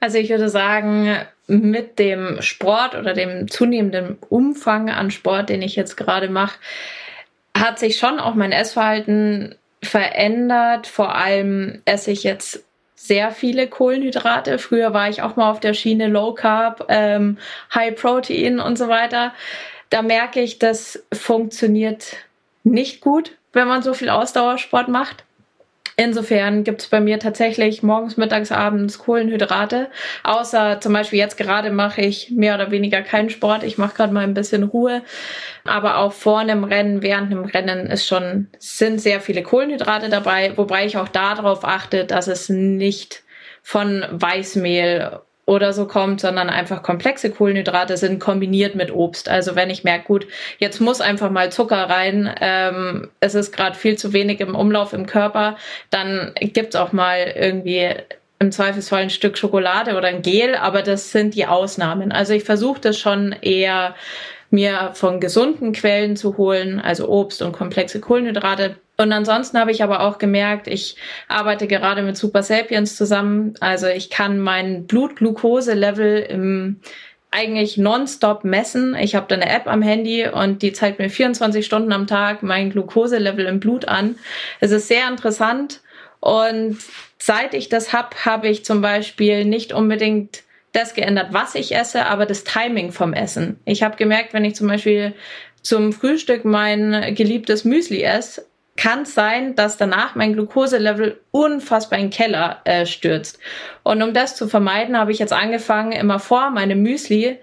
[0.00, 1.14] Also ich würde sagen,
[1.50, 6.58] mit dem Sport oder dem zunehmenden Umfang an Sport, den ich jetzt gerade mache,
[7.56, 10.86] hat sich schon auch mein Essverhalten verändert.
[10.86, 14.58] Vor allem esse ich jetzt sehr viele Kohlenhydrate.
[14.58, 17.38] Früher war ich auch mal auf der Schiene Low Carb, ähm,
[17.74, 19.32] High Protein und so weiter.
[19.88, 22.16] Da merke ich, das funktioniert
[22.62, 25.24] nicht gut, wenn man so viel Ausdauersport macht.
[26.02, 29.90] Insofern gibt es bei mir tatsächlich morgens, mittags, abends Kohlenhydrate.
[30.24, 33.64] Außer zum Beispiel jetzt gerade mache ich mehr oder weniger keinen Sport.
[33.64, 35.02] Ich mache gerade mal ein bisschen Ruhe.
[35.64, 40.56] Aber auch vor einem Rennen, während einem Rennen ist schon, sind sehr viele Kohlenhydrate dabei,
[40.56, 43.22] wobei ich auch darauf achte, dass es nicht
[43.62, 45.20] von Weißmehl
[45.50, 49.28] oder so kommt, sondern einfach komplexe Kohlenhydrate sind kombiniert mit Obst.
[49.28, 50.28] Also wenn ich merke, gut,
[50.58, 54.92] jetzt muss einfach mal Zucker rein, ähm, es ist gerade viel zu wenig im Umlauf
[54.92, 55.56] im Körper,
[55.90, 57.88] dann gibt's auch mal irgendwie
[58.38, 62.12] im Zweifelsfall ein Stück Schokolade oder ein Gel, aber das sind die Ausnahmen.
[62.12, 63.96] Also ich versuche das schon eher
[64.50, 68.76] mir von gesunden Quellen zu holen, also Obst und komplexe Kohlenhydrate.
[69.00, 70.96] Und ansonsten habe ich aber auch gemerkt, ich
[71.26, 73.54] arbeite gerade mit Super Sapiens zusammen.
[73.60, 76.80] Also ich kann mein Blutglucose-Level im
[77.30, 78.94] eigentlich nonstop messen.
[78.94, 82.42] Ich habe da eine App am Handy und die zeigt mir 24 Stunden am Tag
[82.42, 84.16] mein Glukoselevel im Blut an.
[84.58, 85.80] Es ist sehr interessant
[86.18, 86.76] und
[87.18, 90.42] seit ich das hab, habe ich zum Beispiel nicht unbedingt
[90.72, 93.60] das geändert, was ich esse, aber das Timing vom Essen.
[93.64, 95.14] Ich habe gemerkt, wenn ich zum Beispiel
[95.62, 102.06] zum Frühstück mein geliebtes Müsli esse, kann es sein, dass danach mein Glukoselevel unfassbar in
[102.06, 103.38] den Keller äh, stürzt.
[103.82, 107.38] Und um das zu vermeiden, habe ich jetzt angefangen, immer vor meinem Müsli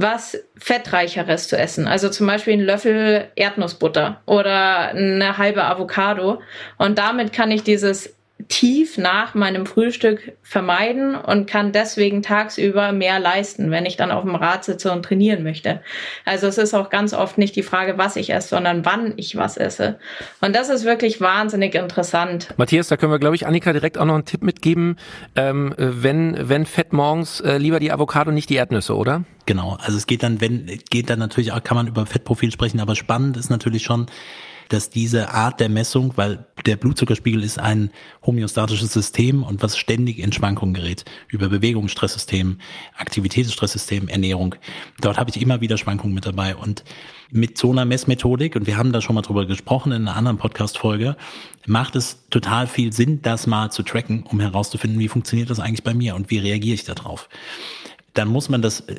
[0.00, 1.88] was fettreicheres zu essen.
[1.88, 6.40] Also zum Beispiel einen Löffel Erdnussbutter oder eine halbe Avocado.
[6.76, 8.14] Und damit kann ich dieses
[8.46, 14.22] tief nach meinem Frühstück vermeiden und kann deswegen tagsüber mehr leisten, wenn ich dann auf
[14.22, 15.82] dem Rad sitze und trainieren möchte.
[16.24, 19.36] Also es ist auch ganz oft nicht die Frage, was ich esse, sondern wann ich
[19.36, 19.98] was esse.
[20.40, 22.54] Und das ist wirklich wahnsinnig interessant.
[22.56, 24.96] Matthias, da können wir, glaube ich, Annika direkt auch noch einen Tipp mitgeben.
[25.34, 29.24] Ähm, wenn, wenn Fett morgens, äh, lieber die Avocado, nicht die Erdnüsse, oder?
[29.46, 29.76] Genau.
[29.80, 32.94] Also es geht dann, wenn, geht dann natürlich auch, kann man über Fettprofil sprechen, aber
[32.94, 34.06] spannend ist natürlich schon,
[34.68, 37.90] dass diese Art der Messung, weil der Blutzuckerspiegel ist ein
[38.24, 42.58] homöostatisches System und was ständig in Schwankungen gerät über Bewegungsstresssystem,
[42.96, 44.54] Aktivitätsstresssystem, Ernährung.
[45.00, 46.84] Dort habe ich immer wieder Schwankungen mit dabei und
[47.30, 50.38] mit so einer Messmethodik, und wir haben da schon mal drüber gesprochen in einer anderen
[50.38, 51.16] Podcast-Folge,
[51.66, 55.84] macht es total viel Sinn, das mal zu tracken, um herauszufinden, wie funktioniert das eigentlich
[55.84, 57.28] bei mir und wie reagiere ich darauf
[58.14, 58.94] dann muss man das äh,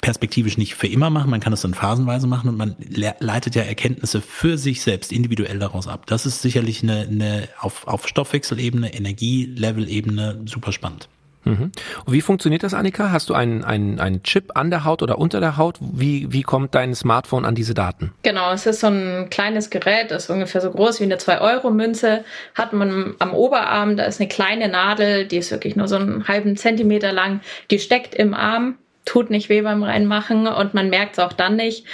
[0.00, 2.76] perspektivisch nicht für immer machen, man kann das dann phasenweise machen und man
[3.20, 6.06] leitet ja Erkenntnisse für sich selbst individuell daraus ab.
[6.06, 11.08] Das ist sicherlich eine, eine auf, auf Stoffwechselebene, Energielevel-Ebene super spannend.
[11.44, 11.72] Mhm.
[12.04, 13.10] Und wie funktioniert das, Annika?
[13.10, 15.78] Hast du einen, einen, einen Chip an der Haut oder unter der Haut?
[15.80, 18.12] Wie, wie kommt dein Smartphone an diese Daten?
[18.22, 22.24] Genau, es ist so ein kleines Gerät, das ist ungefähr so groß wie eine 2-Euro-Münze.
[22.54, 26.28] Hat man am Oberarm, da ist eine kleine Nadel, die ist wirklich nur so einen
[26.28, 27.40] halben Zentimeter lang.
[27.70, 31.56] Die steckt im Arm, tut nicht weh beim Reinmachen und man merkt es auch dann
[31.56, 31.86] nicht.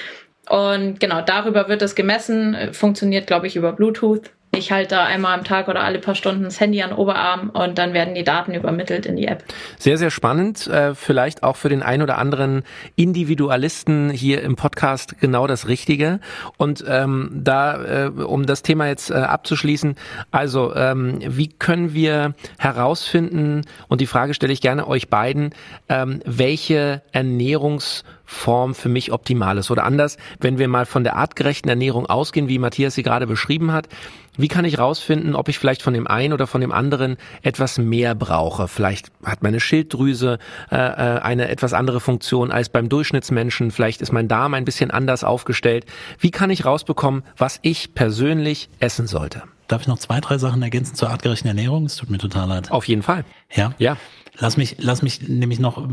[0.49, 4.31] Und genau, darüber wird es gemessen, funktioniert, glaube ich, über Bluetooth.
[4.59, 7.79] Ich halte einmal am Tag oder alle paar Stunden das Handy an den Oberarm und
[7.79, 9.45] dann werden die Daten übermittelt in die App.
[9.79, 10.67] Sehr, sehr spannend.
[10.67, 12.65] Äh, vielleicht auch für den ein oder anderen
[12.97, 16.19] Individualisten hier im Podcast genau das Richtige.
[16.57, 19.95] Und ähm, da, äh, um das Thema jetzt äh, abzuschließen,
[20.33, 25.55] also ähm, wie können wir herausfinden, und die Frage stelle ich gerne euch beiden,
[25.89, 29.71] ähm, welche Ernährungs Form für mich optimal ist.
[29.71, 33.73] Oder anders, wenn wir mal von der artgerechten Ernährung ausgehen, wie Matthias sie gerade beschrieben
[33.73, 33.89] hat,
[34.37, 37.79] wie kann ich rausfinden, ob ich vielleicht von dem einen oder von dem anderen etwas
[37.79, 38.69] mehr brauche?
[38.69, 40.39] Vielleicht hat meine Schilddrüse
[40.71, 43.71] äh, äh, eine etwas andere Funktion als beim Durchschnittsmenschen.
[43.71, 45.87] Vielleicht ist mein Darm ein bisschen anders aufgestellt.
[46.21, 49.43] Wie kann ich rausbekommen, was ich persönlich essen sollte?
[49.69, 51.85] Darf ich noch zwei, drei Sachen ergänzen zur artgerechten Ernährung?
[51.85, 52.71] Es tut mir total leid.
[52.71, 53.25] Auf jeden Fall.
[53.55, 53.75] Ja?
[53.79, 53.97] Ja.
[54.41, 55.89] Lass mich, lass mich nämlich noch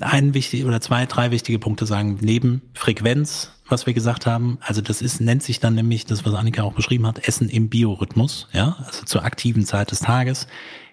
[0.00, 2.18] einen wichtig oder zwei, drei wichtige Punkte sagen.
[2.22, 6.32] Neben Frequenz, was wir gesagt haben, also das ist, nennt sich dann nämlich das, was
[6.34, 10.46] Annika auch beschrieben hat, Essen im Biorhythmus, ja, also zur aktiven Zeit des Tages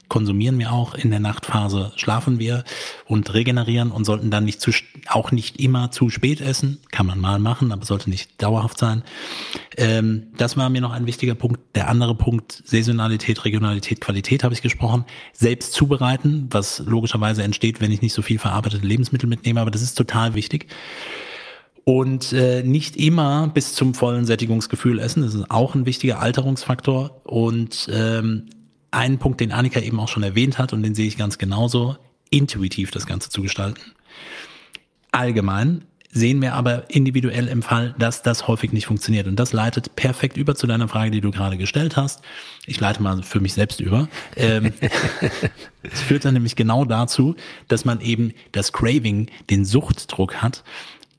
[0.09, 0.95] konsumieren wir auch.
[0.95, 2.63] In der Nachtphase schlafen wir
[3.05, 4.71] und regenerieren und sollten dann nicht zu,
[5.07, 6.79] auch nicht immer zu spät essen.
[6.91, 9.03] Kann man mal machen, aber sollte nicht dauerhaft sein.
[9.77, 11.59] Ähm, das war mir noch ein wichtiger Punkt.
[11.75, 15.05] Der andere Punkt, Saisonalität, Regionalität, Qualität habe ich gesprochen.
[15.31, 19.81] Selbst zubereiten, was logischerweise entsteht, wenn ich nicht so viel verarbeitete Lebensmittel mitnehme, aber das
[19.81, 20.67] ist total wichtig
[21.89, 25.23] und äh, nicht immer bis zum vollen Sättigungsgefühl essen.
[25.23, 28.45] Das ist auch ein wichtiger Alterungsfaktor und ähm,
[28.91, 31.97] einen Punkt, den Annika eben auch schon erwähnt hat und den sehe ich ganz genauso,
[32.29, 33.81] intuitiv das Ganze zu gestalten.
[35.11, 39.27] Allgemein sehen wir aber individuell im Fall, dass das häufig nicht funktioniert.
[39.27, 42.21] Und das leitet perfekt über zu deiner Frage, die du gerade gestellt hast.
[42.65, 44.07] Ich leite mal für mich selbst über.
[44.35, 44.73] Ähm,
[45.83, 47.35] es führt dann nämlich genau dazu,
[47.67, 50.63] dass man eben das Craving, den Suchtdruck hat,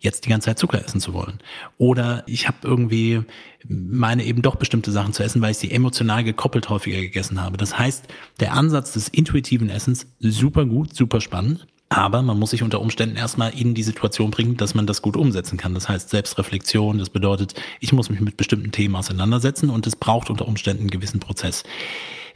[0.00, 1.38] jetzt die ganze Zeit Zucker essen zu wollen.
[1.78, 3.22] Oder ich habe irgendwie
[3.68, 7.56] meine eben doch bestimmte Sachen zu essen, weil ich sie emotional gekoppelt häufiger gegessen habe.
[7.56, 8.06] Das heißt,
[8.40, 11.66] der Ansatz des intuitiven Essens super gut, super spannend.
[11.92, 15.16] Aber man muss sich unter Umständen erstmal in die Situation bringen, dass man das gut
[15.16, 15.74] umsetzen kann.
[15.74, 20.30] Das heißt Selbstreflexion, das bedeutet, ich muss mich mit bestimmten Themen auseinandersetzen und es braucht
[20.30, 21.64] unter Umständen einen gewissen Prozess.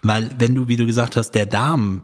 [0.03, 2.03] Weil wenn du, wie du gesagt hast, der Darm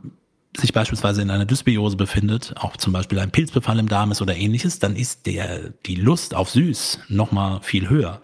[0.56, 4.36] sich beispielsweise in einer Dysbiose befindet, auch zum Beispiel ein Pilzbefall im Darm ist oder
[4.36, 8.20] ähnliches, dann ist der, die Lust auf süß nochmal viel höher.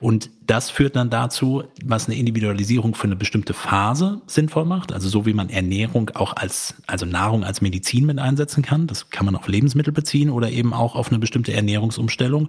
[0.00, 4.92] Und das führt dann dazu, was eine Individualisierung für eine bestimmte Phase sinnvoll macht.
[4.92, 8.88] Also so wie man Ernährung auch als, also Nahrung als Medizin mit einsetzen kann.
[8.88, 12.48] Das kann man auf Lebensmittel beziehen oder eben auch auf eine bestimmte Ernährungsumstellung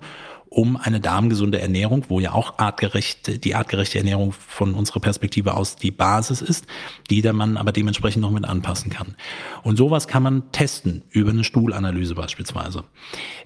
[0.53, 5.77] um eine darmgesunde Ernährung, wo ja auch artgerecht, die artgerechte Ernährung von unserer Perspektive aus
[5.77, 6.65] die Basis ist,
[7.09, 9.15] die der Mann aber dementsprechend noch mit anpassen kann.
[9.63, 12.83] Und sowas kann man testen über eine Stuhlanalyse beispielsweise.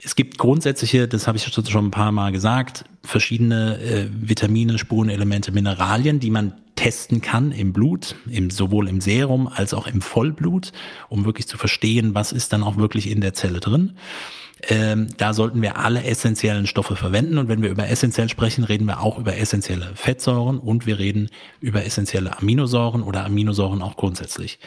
[0.01, 5.51] Es gibt grundsätzliche, das habe ich schon ein paar Mal gesagt, verschiedene äh, Vitamine, Spurenelemente,
[5.51, 10.71] Mineralien, die man testen kann im Blut, im, sowohl im Serum als auch im Vollblut,
[11.09, 13.93] um wirklich zu verstehen, was ist dann auch wirklich in der Zelle drin.
[14.67, 17.37] Ähm, da sollten wir alle essentiellen Stoffe verwenden.
[17.37, 21.29] Und wenn wir über essentiell sprechen, reden wir auch über essentielle Fettsäuren und wir reden
[21.59, 24.59] über essentielle Aminosäuren oder Aminosäuren auch grundsätzlich.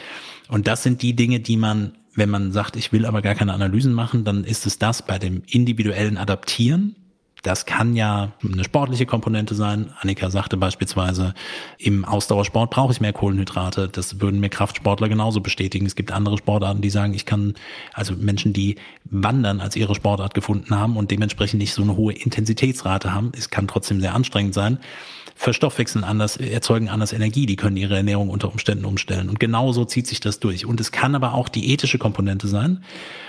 [0.47, 3.53] Und das sind die Dinge, die man, wenn man sagt, ich will aber gar keine
[3.53, 6.95] Analysen machen, dann ist es das bei dem individuellen Adaptieren
[7.41, 9.91] das kann ja eine sportliche Komponente sein.
[9.99, 11.33] Annika sagte beispielsweise,
[11.77, 13.87] im Ausdauersport brauche ich mehr Kohlenhydrate.
[13.87, 15.85] Das würden mir Kraftsportler genauso bestätigen.
[15.85, 17.53] Es gibt andere Sportarten, die sagen, ich kann,
[17.93, 18.75] also Menschen, die
[19.05, 23.31] Wandern als ihre Sportart gefunden haben und dementsprechend nicht so eine hohe Intensitätsrate haben.
[23.37, 24.79] Es kann trotzdem sehr anstrengend sein
[25.39, 29.29] verstoffwechseln anders, erzeugen anders Energie, die können ihre Ernährung unter Umständen umstellen.
[29.29, 30.65] Und genauso zieht sich das durch.
[30.65, 32.83] Und es kann aber auch die ethische Komponente sein.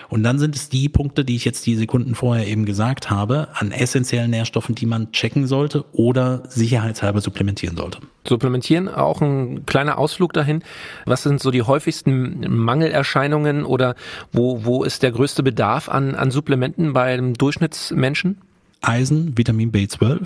[0.08, 3.46] Und dann sind es die Punkte, die ich jetzt die Sekunden vorher eben gesagt habe,
[3.54, 3.70] an
[4.00, 7.98] essentiellen Nährstoffen, die man checken sollte oder sicherheitshalber supplementieren sollte.
[8.26, 10.62] Supplementieren, auch ein kleiner Ausflug dahin.
[11.04, 13.94] Was sind so die häufigsten Mangelerscheinungen oder
[14.32, 18.38] wo, wo ist der größte Bedarf an, an Supplementen beim Durchschnittsmenschen?
[18.80, 20.20] Eisen, Vitamin B12.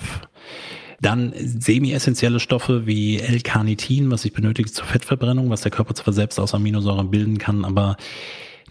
[1.01, 6.39] Dann semi-essentielle Stoffe wie L-Carnitin, was ich benötige zur Fettverbrennung, was der Körper zwar selbst
[6.39, 7.97] aus Aminosäuren bilden kann, aber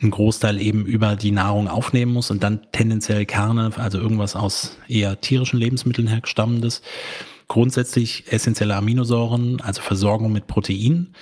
[0.03, 4.77] einen Großteil eben über die Nahrung aufnehmen muss und dann tendenziell Kerne, also irgendwas aus
[4.87, 6.81] eher tierischen Lebensmitteln herstammendes.
[7.47, 11.13] Grundsätzlich essentielle Aminosäuren, also Versorgung mit Protein,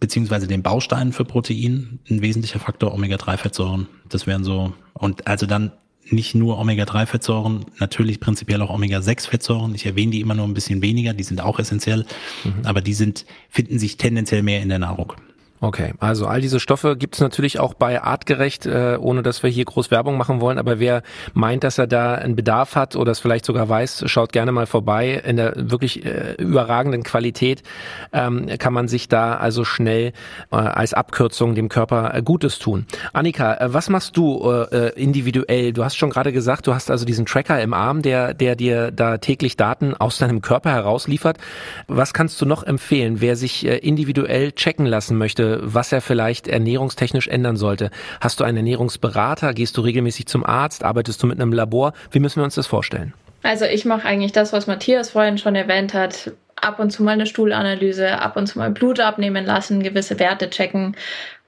[0.00, 3.88] beziehungsweise den Bausteinen für Protein, ein wesentlicher Faktor Omega-3-Fettsäuren.
[4.08, 5.72] Das wären so, und also dann
[6.10, 9.74] nicht nur Omega-3-Fettsäuren, natürlich prinzipiell auch Omega-6-Fettsäuren.
[9.74, 12.06] Ich erwähne die immer nur ein bisschen weniger, die sind auch essentiell,
[12.44, 12.64] mhm.
[12.64, 15.14] aber die sind, finden sich tendenziell mehr in der Nahrung.
[15.60, 19.50] Okay, also all diese Stoffe gibt es natürlich auch bei Artgerecht, äh, ohne dass wir
[19.50, 20.56] hier groß Werbung machen wollen.
[20.58, 21.02] Aber wer
[21.34, 24.66] meint, dass er da einen Bedarf hat oder es vielleicht sogar weiß, schaut gerne mal
[24.66, 25.20] vorbei.
[25.24, 27.64] In der wirklich äh, überragenden Qualität
[28.12, 30.12] ähm, kann man sich da also schnell
[30.52, 32.86] äh, als Abkürzung dem Körper äh, Gutes tun.
[33.12, 35.72] Annika, äh, was machst du äh, individuell?
[35.72, 38.92] Du hast schon gerade gesagt, du hast also diesen Tracker im Arm, der, der dir
[38.92, 41.38] da täglich Daten aus deinem Körper herausliefert.
[41.88, 45.47] Was kannst du noch empfehlen, wer sich äh, individuell checken lassen möchte?
[45.62, 47.90] Was er vielleicht ernährungstechnisch ändern sollte.
[48.20, 49.54] Hast du einen Ernährungsberater?
[49.54, 50.84] Gehst du regelmäßig zum Arzt?
[50.84, 51.92] Arbeitest du mit einem Labor?
[52.10, 53.14] Wie müssen wir uns das vorstellen?
[53.42, 56.32] Also ich mache eigentlich das, was Matthias vorhin schon erwähnt hat.
[56.56, 60.50] Ab und zu mal eine Stuhlanalyse, ab und zu mal Blut abnehmen lassen, gewisse Werte
[60.50, 60.96] checken.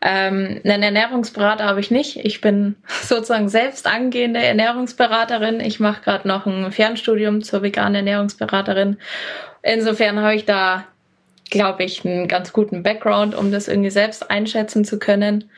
[0.00, 2.24] Ähm, einen Ernährungsberater habe ich nicht.
[2.24, 5.60] Ich bin sozusagen selbst angehende Ernährungsberaterin.
[5.60, 8.98] Ich mache gerade noch ein Fernstudium zur veganen Ernährungsberaterin.
[9.62, 10.86] Insofern habe ich da
[11.50, 15.50] glaube ich, einen ganz guten Background, um das irgendwie selbst einschätzen zu können.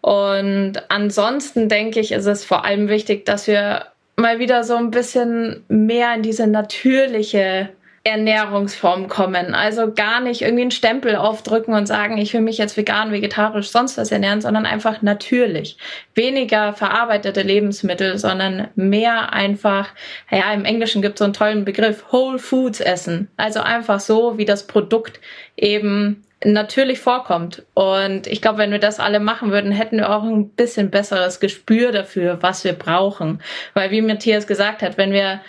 [0.00, 3.86] Und ansonsten denke ich, ist es vor allem wichtig, dass wir
[4.16, 7.70] mal wieder so ein bisschen mehr in diese natürliche
[8.04, 9.54] Ernährungsform kommen.
[9.54, 13.70] Also gar nicht irgendwie einen Stempel aufdrücken und sagen, ich will mich jetzt vegan, vegetarisch,
[13.70, 15.76] sonst was ernähren, sondern einfach natürlich.
[16.14, 19.90] Weniger verarbeitete Lebensmittel, sondern mehr einfach,
[20.30, 23.28] ja, im Englischen gibt es so einen tollen Begriff, Whole Foods essen.
[23.36, 25.20] Also einfach so, wie das Produkt
[25.56, 27.62] eben natürlich vorkommt.
[27.74, 31.40] Und ich glaube, wenn wir das alle machen würden, hätten wir auch ein bisschen besseres
[31.40, 33.40] Gespür dafür, was wir brauchen.
[33.74, 35.40] Weil wie Matthias gesagt hat, wenn wir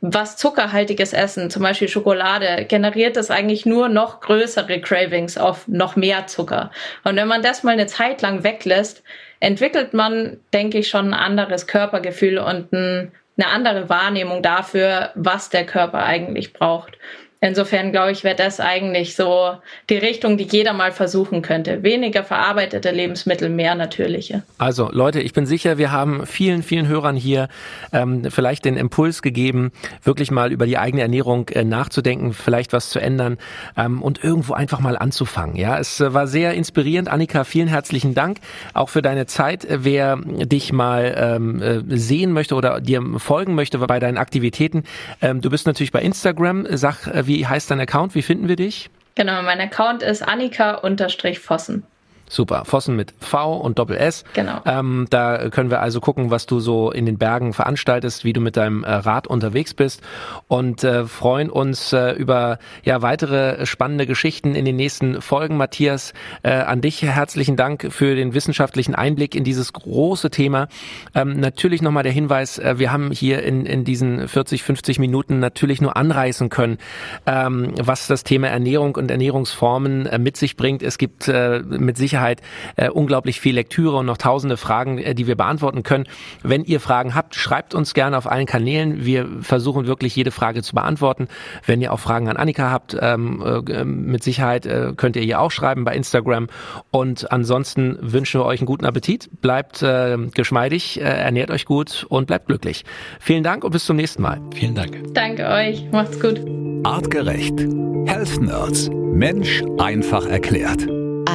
[0.00, 5.96] was zuckerhaltiges Essen, zum Beispiel Schokolade, generiert das eigentlich nur noch größere Cravings auf noch
[5.96, 6.70] mehr Zucker.
[7.04, 9.02] Und wenn man das mal eine Zeit lang weglässt,
[9.40, 15.50] entwickelt man, denke ich, schon ein anderes Körpergefühl und ein, eine andere Wahrnehmung dafür, was
[15.50, 16.96] der Körper eigentlich braucht.
[17.40, 19.52] Insofern glaube ich, wäre das eigentlich so
[19.90, 21.84] die Richtung, die jeder mal versuchen könnte.
[21.84, 24.42] Weniger verarbeitete Lebensmittel, mehr natürliche.
[24.58, 27.48] Also Leute, ich bin sicher, wir haben vielen, vielen Hörern hier
[27.92, 29.70] ähm, vielleicht den Impuls gegeben,
[30.02, 33.38] wirklich mal über die eigene Ernährung äh, nachzudenken, vielleicht was zu ändern
[33.76, 35.54] ähm, und irgendwo einfach mal anzufangen.
[35.54, 37.08] Ja, es äh, war sehr inspirierend.
[37.08, 38.38] Annika, vielen herzlichen Dank
[38.74, 39.64] auch für deine Zeit.
[39.70, 44.82] Wer dich mal ähm, äh, sehen möchte oder dir folgen möchte bei deinen Aktivitäten,
[45.22, 46.66] ähm, du bist natürlich bei Instagram.
[46.70, 48.14] Sag, äh, wie heißt dein Account?
[48.14, 48.90] Wie finden wir dich?
[49.14, 51.84] Genau, mein Account ist Annika-Vossen.
[52.28, 52.64] Super.
[52.64, 54.24] Vossen mit V und Doppel S.
[54.34, 54.60] Genau.
[54.64, 58.40] Ähm, da können wir also gucken, was du so in den Bergen veranstaltest, wie du
[58.40, 60.02] mit deinem äh, Rad unterwegs bist
[60.46, 65.56] und äh, freuen uns äh, über ja weitere spannende Geschichten in den nächsten Folgen.
[65.56, 66.12] Matthias,
[66.42, 70.68] äh, an dich herzlichen Dank für den wissenschaftlichen Einblick in dieses große Thema.
[71.14, 75.38] Ähm, natürlich nochmal der Hinweis, äh, wir haben hier in, in diesen 40, 50 Minuten
[75.38, 76.78] natürlich nur anreißen können,
[77.26, 80.82] ähm, was das Thema Ernährung und Ernährungsformen äh, mit sich bringt.
[80.82, 82.42] Es gibt mit Sicherheit Sicherheit
[82.76, 86.04] äh, unglaublich viel Lektüre und noch tausende Fragen, äh, die wir beantworten können.
[86.42, 89.04] Wenn ihr Fragen habt, schreibt uns gerne auf allen Kanälen.
[89.04, 91.28] Wir versuchen wirklich jede Frage zu beantworten.
[91.64, 95.40] Wenn ihr auch Fragen an Annika habt, ähm, äh, mit Sicherheit äh, könnt ihr ihr
[95.40, 96.48] auch schreiben bei Instagram.
[96.90, 99.30] Und ansonsten wünschen wir euch einen guten Appetit.
[99.40, 102.84] Bleibt äh, geschmeidig, äh, ernährt euch gut und bleibt glücklich.
[103.20, 104.40] Vielen Dank und bis zum nächsten Mal.
[104.54, 105.14] Vielen Dank.
[105.14, 105.84] Danke euch.
[105.92, 106.40] Macht's gut.
[106.84, 107.58] Artgerecht.
[108.06, 108.90] Health Nerds.
[108.90, 110.86] Mensch einfach erklärt.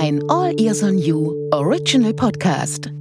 [0.04, 2.92] Ein All Ears on You Original Podcast.